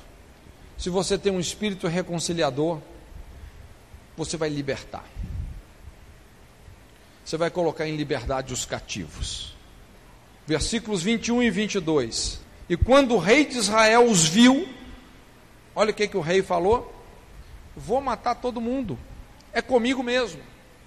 [0.79, 2.81] Se você tem um espírito reconciliador,
[4.17, 5.05] você vai libertar.
[7.25, 9.55] Você vai colocar em liberdade os cativos.
[10.47, 12.41] Versículos 21 e 22.
[12.69, 14.69] E quando o rei de Israel os viu,
[15.75, 16.93] olha o que, que o rei falou:
[17.77, 18.99] Vou matar todo mundo,
[19.53, 20.41] é comigo mesmo,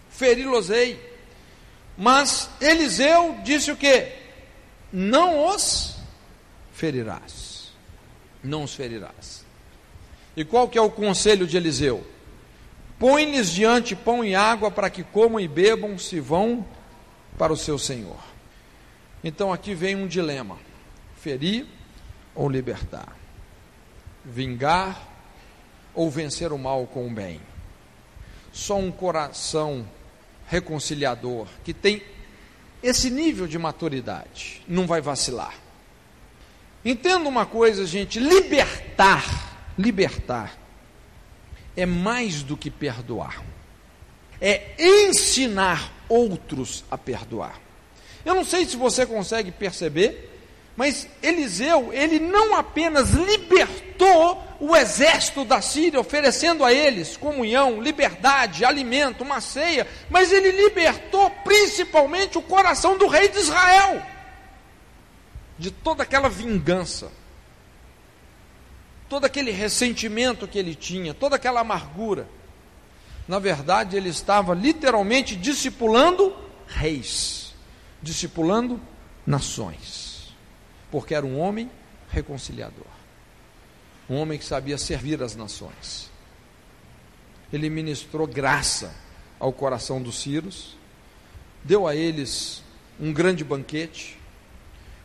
[0.10, 1.08] feri-los-ei.
[1.98, 4.14] Mas Eliseu disse o que?
[4.92, 5.98] Não os
[6.72, 7.74] ferirás,
[8.42, 9.46] não os ferirás.
[10.36, 12.06] E qual que é o conselho de Eliseu?
[13.00, 16.68] Põe-lhes diante pão e água para que comam e bebam, se vão
[17.38, 18.20] para o seu Senhor.
[19.24, 20.58] Então aqui vem um dilema:
[21.16, 21.66] ferir
[22.36, 23.16] ou libertar,
[24.26, 25.08] vingar
[25.96, 27.40] ou vencer o mal com o bem.
[28.52, 29.88] Só um coração
[30.48, 32.04] reconciliador que tem
[32.84, 35.54] esse nível de maturidade não vai vacilar.
[36.84, 40.59] Entenda uma coisa, gente: libertar, libertar
[41.80, 43.44] é mais do que perdoar,
[44.42, 47.60] é ensinar outros a perdoar.
[48.26, 50.30] Eu não sei se você consegue perceber,
[50.76, 58.66] mas Eliseu, ele não apenas libertou o exército da Síria, oferecendo a eles comunhão, liberdade,
[58.66, 64.02] alimento, uma ceia, mas ele libertou principalmente o coração do rei de Israel
[65.58, 67.12] de toda aquela vingança,
[69.10, 72.30] todo aquele ressentimento que ele tinha, toda aquela amargura.
[73.28, 76.36] Na verdade, ele estava literalmente discipulando
[76.68, 77.54] reis,
[78.02, 78.80] discipulando
[79.26, 80.34] nações,
[80.92, 81.70] porque era um homem
[82.10, 82.86] reconciliador,
[84.10, 86.10] um homem que sabia servir as nações.
[87.52, 88.94] Ele ministrou graça
[89.40, 90.78] ao coração dos sírios,
[91.64, 92.64] deu a eles
[93.00, 94.20] um grande banquete,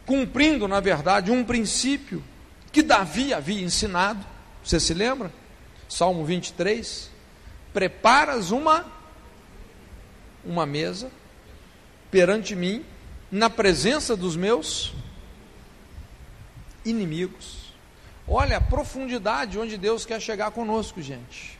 [0.05, 2.23] cumprindo, na verdade, um princípio
[2.75, 4.27] que Davi havia ensinado.
[4.63, 5.33] Você se lembra?
[5.89, 7.09] Salmo 23.
[7.73, 8.85] Preparas uma
[10.45, 11.11] uma mesa
[12.11, 12.85] perante mim
[13.31, 14.93] na presença dos meus
[16.85, 17.73] inimigos.
[18.27, 21.59] Olha a profundidade onde Deus quer chegar conosco, gente.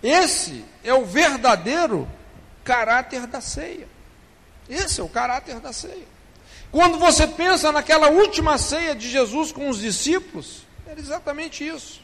[0.00, 2.08] Esse é o verdadeiro
[2.62, 3.88] caráter da ceia.
[4.68, 6.15] Esse é o caráter da ceia.
[6.76, 12.02] Quando você pensa naquela última ceia de Jesus com os discípulos, era exatamente isso.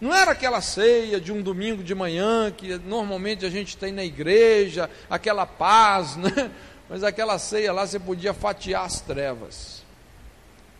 [0.00, 4.02] Não era aquela ceia de um domingo de manhã que normalmente a gente tem na
[4.02, 6.50] igreja, aquela paz, né?
[6.88, 9.82] mas aquela ceia lá você podia fatiar as trevas.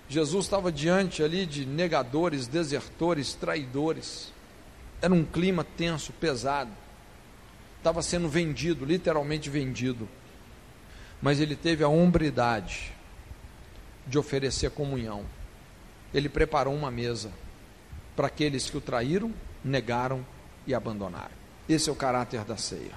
[0.08, 4.32] Jesus estava diante ali de negadores, desertores, traidores.
[5.02, 6.70] Era um clima tenso, pesado.
[7.76, 10.08] Estava sendo vendido, literalmente vendido
[11.22, 12.92] mas ele teve a hombridade
[14.06, 15.24] de oferecer comunhão.
[16.12, 17.30] Ele preparou uma mesa
[18.16, 19.32] para aqueles que o traíram,
[19.64, 20.26] negaram
[20.66, 21.30] e abandonaram.
[21.68, 22.92] Esse é o caráter da ceia.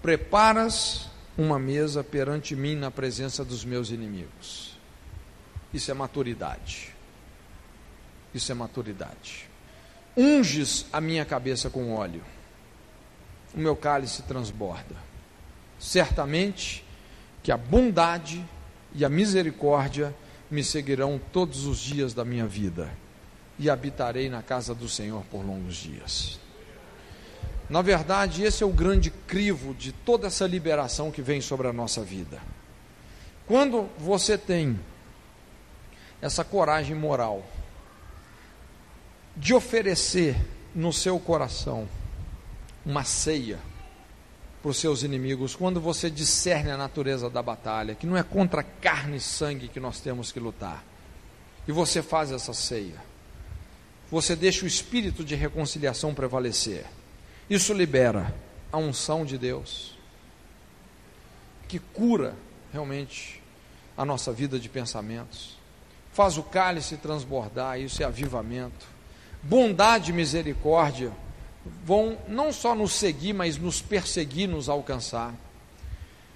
[0.00, 4.78] Preparas uma mesa perante mim na presença dos meus inimigos.
[5.72, 6.94] Isso é maturidade.
[8.34, 9.48] Isso é maturidade.
[10.16, 12.22] Unges a minha cabeça com óleo,
[13.54, 14.96] o meu cálice transborda.
[15.78, 16.84] Certamente
[17.42, 18.44] que a bondade
[18.94, 20.14] e a misericórdia
[20.50, 22.90] me seguirão todos os dias da minha vida
[23.58, 26.40] e habitarei na casa do Senhor por longos dias.
[27.68, 31.72] Na verdade, esse é o grande crivo de toda essa liberação que vem sobre a
[31.72, 32.40] nossa vida.
[33.46, 34.78] Quando você tem
[36.20, 37.44] essa coragem moral
[39.36, 40.36] de oferecer
[40.74, 41.88] no seu coração
[42.84, 43.58] uma ceia
[44.62, 48.62] para os seus inimigos, quando você discerne a natureza da batalha, que não é contra
[48.62, 50.84] carne e sangue que nós temos que lutar,
[51.66, 53.02] e você faz essa ceia,
[54.10, 56.84] você deixa o espírito de reconciliação prevalecer,
[57.48, 58.34] isso libera
[58.70, 59.96] a unção de Deus,
[61.66, 62.34] que cura
[62.72, 63.42] realmente
[63.96, 65.56] a nossa vida de pensamentos,
[66.12, 68.86] faz o cálice transbordar, isso é avivamento,
[69.42, 71.12] bondade e misericórdia
[71.84, 75.34] vão não só nos seguir, mas nos perseguir, nos alcançar.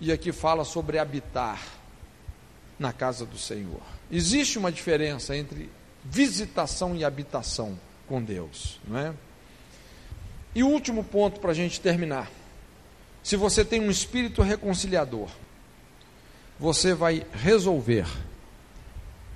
[0.00, 1.62] E aqui fala sobre habitar
[2.78, 3.80] na casa do Senhor.
[4.10, 5.70] Existe uma diferença entre
[6.04, 9.14] visitação e habitação com Deus, não é?
[10.54, 12.30] E o último ponto para a gente terminar.
[13.22, 15.28] Se você tem um espírito reconciliador,
[16.58, 18.06] você vai resolver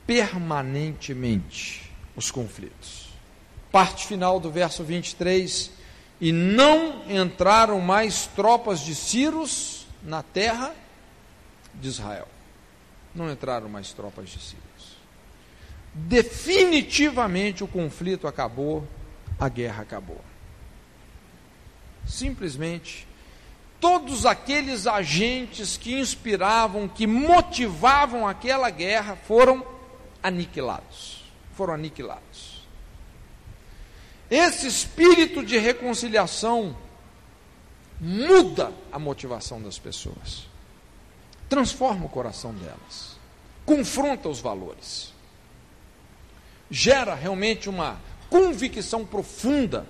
[0.07, 3.09] permanentemente os conflitos.
[3.73, 5.78] Parte final do verso 23
[6.21, 10.75] e não entraram mais tropas de Círios na terra
[11.75, 12.29] de Israel.
[13.15, 14.69] Não entraram mais tropas de Círios.
[15.95, 18.87] Definitivamente o conflito acabou,
[19.39, 20.21] a guerra acabou.
[22.07, 23.07] Simplesmente
[23.81, 29.65] todos aqueles agentes que inspiravam, que motivavam aquela guerra foram
[30.23, 31.25] aniquilados.
[31.55, 32.48] Foram aniquilados.
[34.31, 36.77] Esse espírito de reconciliação
[38.01, 40.47] muda a motivação das pessoas,
[41.49, 43.17] transforma o coração delas,
[43.65, 45.13] confronta os valores,
[46.71, 47.99] gera realmente uma
[48.29, 49.87] convicção profunda,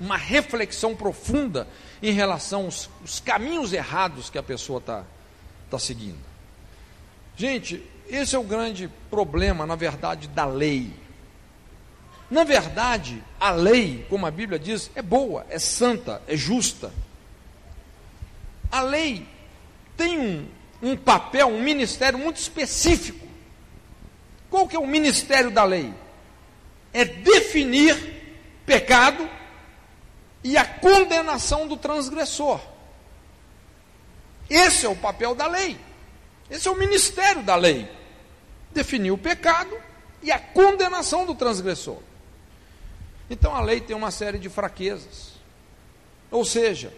[0.00, 1.68] uma reflexão profunda
[2.02, 5.04] em relação aos, aos caminhos errados que a pessoa está
[5.70, 6.18] tá seguindo.
[7.36, 10.92] Gente, esse é o grande problema, na verdade, da lei
[12.30, 16.92] na verdade, a lei, como a Bíblia diz, é boa, é santa, é justa.
[18.70, 19.26] A lei
[19.96, 20.48] tem um,
[20.82, 23.26] um papel, um ministério muito específico.
[24.50, 25.94] Qual que é o ministério da lei?
[26.92, 27.96] É definir
[28.64, 29.28] pecado
[30.42, 32.60] e a condenação do transgressor.
[34.50, 35.78] Esse é o papel da lei.
[36.50, 37.88] Esse é o ministério da lei.
[38.72, 39.76] Definir o pecado
[40.22, 42.00] e a condenação do transgressor.
[43.28, 45.32] Então a lei tem uma série de fraquezas.
[46.30, 46.92] Ou seja,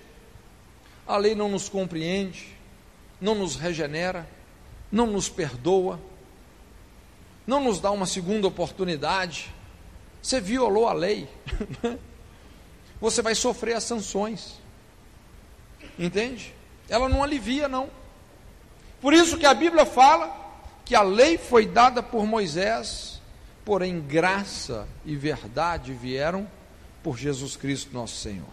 [1.07, 2.57] a lei não nos compreende,
[3.21, 4.29] não nos regenera,
[4.91, 6.01] não nos perdoa,
[7.47, 9.53] não nos dá uma segunda oportunidade.
[10.23, 11.29] Você violou a lei,
[13.01, 14.61] você vai sofrer as sanções.
[15.99, 16.55] Entende?
[16.89, 17.89] Ela não alivia, não.
[19.01, 20.37] Por isso que a Bíblia fala
[20.85, 23.18] que a lei foi dada por Moisés,
[23.69, 26.49] porém graça e verdade vieram
[27.03, 28.49] por Jesus Cristo nosso Senhor.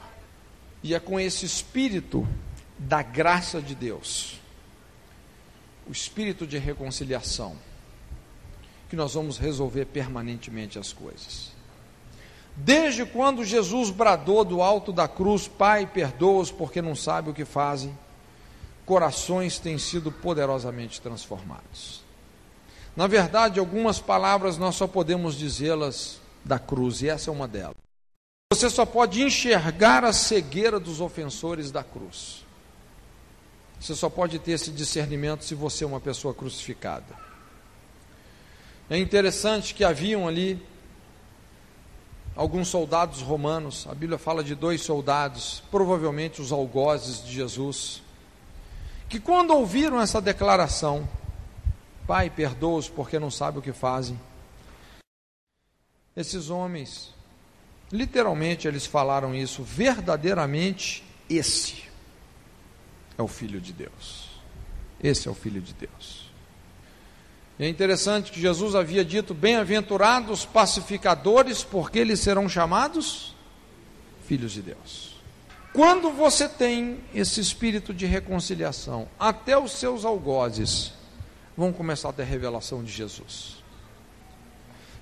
[0.83, 2.27] E é com esse espírito
[2.77, 4.41] da graça de Deus,
[5.87, 7.55] o espírito de reconciliação,
[8.89, 11.53] que nós vamos resolver permanentemente as coisas.
[12.53, 17.45] Desde quando Jesus bradou do alto da cruz: Pai, perdoa-os porque não sabem o que
[17.45, 17.97] fazem,
[18.85, 22.04] corações têm sido poderosamente transformados.
[22.95, 27.75] Na verdade, algumas palavras nós só podemos dizê-las da cruz, e essa é uma delas.
[28.53, 32.45] Você só pode enxergar a cegueira dos ofensores da cruz.
[33.79, 37.25] Você só pode ter esse discernimento se você é uma pessoa crucificada.
[38.89, 40.63] É interessante que haviam ali
[42.35, 48.03] alguns soldados romanos, a Bíblia fala de dois soldados, provavelmente os algozes de Jesus,
[49.09, 51.07] que quando ouviram essa declaração,
[52.07, 54.19] Pai, perdoa-os porque não sabem o que fazem.
[56.15, 57.13] Esses homens,
[57.91, 61.83] literalmente eles falaram isso, verdadeiramente esse
[63.17, 64.29] é o Filho de Deus.
[65.01, 66.31] Esse é o Filho de Deus.
[67.57, 73.33] E é interessante que Jesus havia dito: Bem-aventurados pacificadores, porque eles serão chamados
[74.25, 75.15] filhos de Deus.
[75.73, 80.93] Quando você tem esse espírito de reconciliação, até os seus algozes
[81.57, 83.63] vão começar a ter revelação de Jesus.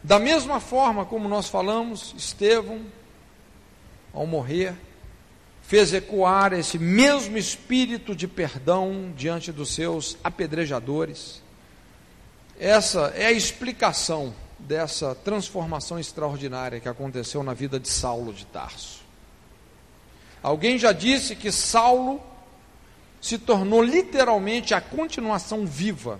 [0.03, 2.81] Da mesma forma como nós falamos, Estevão,
[4.13, 4.75] ao morrer,
[5.61, 11.43] fez ecoar esse mesmo espírito de perdão diante dos seus apedrejadores
[12.59, 19.01] essa é a explicação dessa transformação extraordinária que aconteceu na vida de Saulo de Tarso.
[20.41, 22.21] Alguém já disse que Saulo
[23.19, 26.19] se tornou literalmente a continuação viva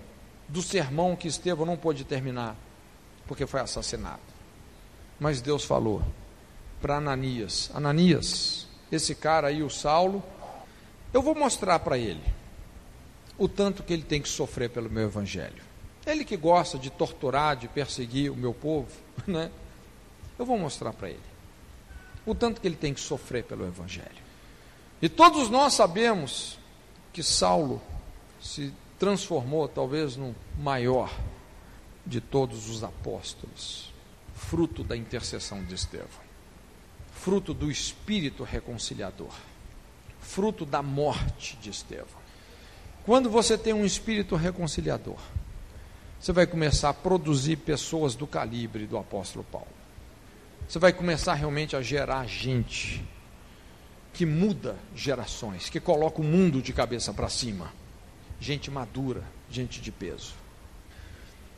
[0.54, 2.56] do sermão que Estevão não pôde terminar,
[3.28, 4.22] porque foi assassinado.
[5.20, 6.04] Mas Deus falou
[6.80, 10.24] para Ananias: Ananias, esse cara aí, o Saulo,
[11.12, 12.24] eu vou mostrar para ele
[13.36, 15.64] o tanto que ele tem que sofrer pelo meu evangelho.
[16.06, 18.92] Ele que gosta de torturar, de perseguir o meu povo,
[19.26, 19.50] né?
[20.38, 21.34] Eu vou mostrar para ele
[22.28, 24.24] o tanto que ele tem que sofrer pelo Evangelho.
[25.02, 26.58] E todos nós sabemos
[27.12, 27.82] que Saulo
[28.42, 31.14] se transformou talvez no maior
[32.06, 33.92] de todos os apóstolos,
[34.34, 36.08] fruto da intercessão de Estevão,
[37.14, 39.34] fruto do espírito reconciliador,
[40.20, 42.24] fruto da morte de Estevão.
[43.06, 45.20] Quando você tem um espírito reconciliador,
[46.20, 49.68] você vai começar a produzir pessoas do calibre do apóstolo Paulo.
[50.68, 53.04] Você vai começar realmente a gerar gente
[54.14, 57.74] que muda gerações, que coloca o mundo de cabeça para cima.
[58.44, 60.34] Gente madura, gente de peso.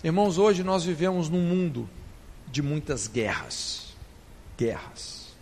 [0.03, 1.90] Irmãos, hoje nós vivemos num mundo
[2.48, 3.95] de muitas guerras.
[4.56, 5.36] Guerras.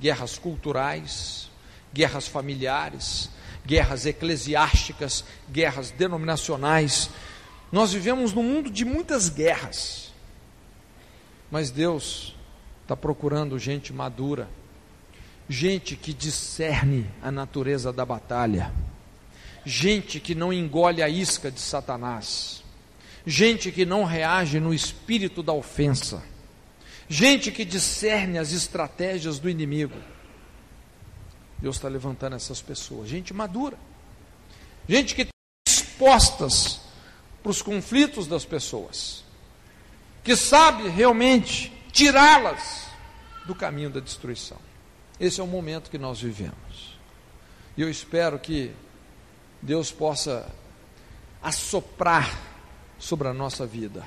[0.00, 1.48] Guerras culturais,
[1.92, 3.30] guerras familiares,
[3.64, 7.08] guerras eclesiásticas, guerras denominacionais,
[7.70, 10.12] nós vivemos num mundo de muitas guerras,
[11.52, 12.34] mas Deus
[12.82, 14.48] está procurando gente madura,
[15.48, 18.72] gente que discerne a natureza da batalha,
[19.64, 22.62] gente que não engole a isca de Satanás,
[23.26, 26.22] gente que não reage no espírito da ofensa,
[27.08, 29.98] gente que discerne as estratégias do inimigo.
[31.58, 33.78] Deus está levantando essas pessoas, gente madura,
[34.88, 35.34] gente que está
[35.66, 36.80] expostas
[37.42, 39.24] para os conflitos das pessoas,
[40.22, 42.86] que sabe realmente tirá-las
[43.46, 44.58] do caminho da destruição.
[45.20, 46.98] Esse é o momento que nós vivemos.
[47.76, 48.72] E eu espero que
[49.64, 50.46] Deus possa
[51.42, 52.38] assoprar
[52.98, 54.04] sobre a nossa vida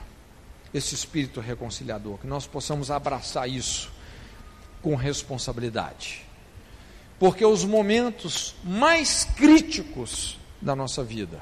[0.73, 3.91] esse espírito reconciliador, que nós possamos abraçar isso
[4.81, 6.23] com responsabilidade.
[7.19, 11.41] Porque os momentos mais críticos da nossa vida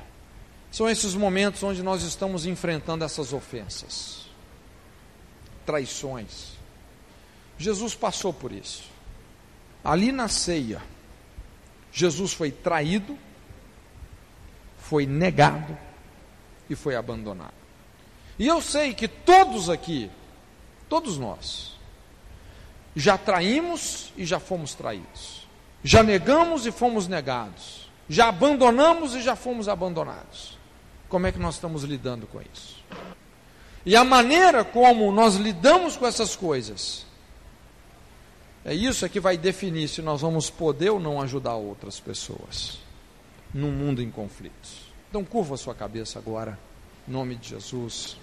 [0.71, 4.27] são esses momentos onde nós estamos enfrentando essas ofensas,
[5.65, 6.53] traições.
[7.57, 8.83] Jesus passou por isso.
[9.83, 10.81] Ali na ceia,
[11.91, 13.17] Jesus foi traído,
[14.89, 15.77] foi negado
[16.69, 17.53] e foi abandonado.
[18.39, 20.09] E eu sei que todos aqui
[20.89, 21.73] Todos nós.
[22.95, 25.47] Já traímos e já fomos traídos.
[25.83, 27.89] Já negamos e fomos negados.
[28.07, 30.57] Já abandonamos e já fomos abandonados.
[31.09, 32.83] Como é que nós estamos lidando com isso?
[33.85, 37.05] E a maneira como nós lidamos com essas coisas,
[38.63, 42.84] é isso é que vai definir se nós vamos poder ou não ajudar outras pessoas
[43.55, 44.91] num mundo em conflitos.
[45.09, 46.59] Então curva a sua cabeça agora,
[47.07, 48.17] em nome de Jesus.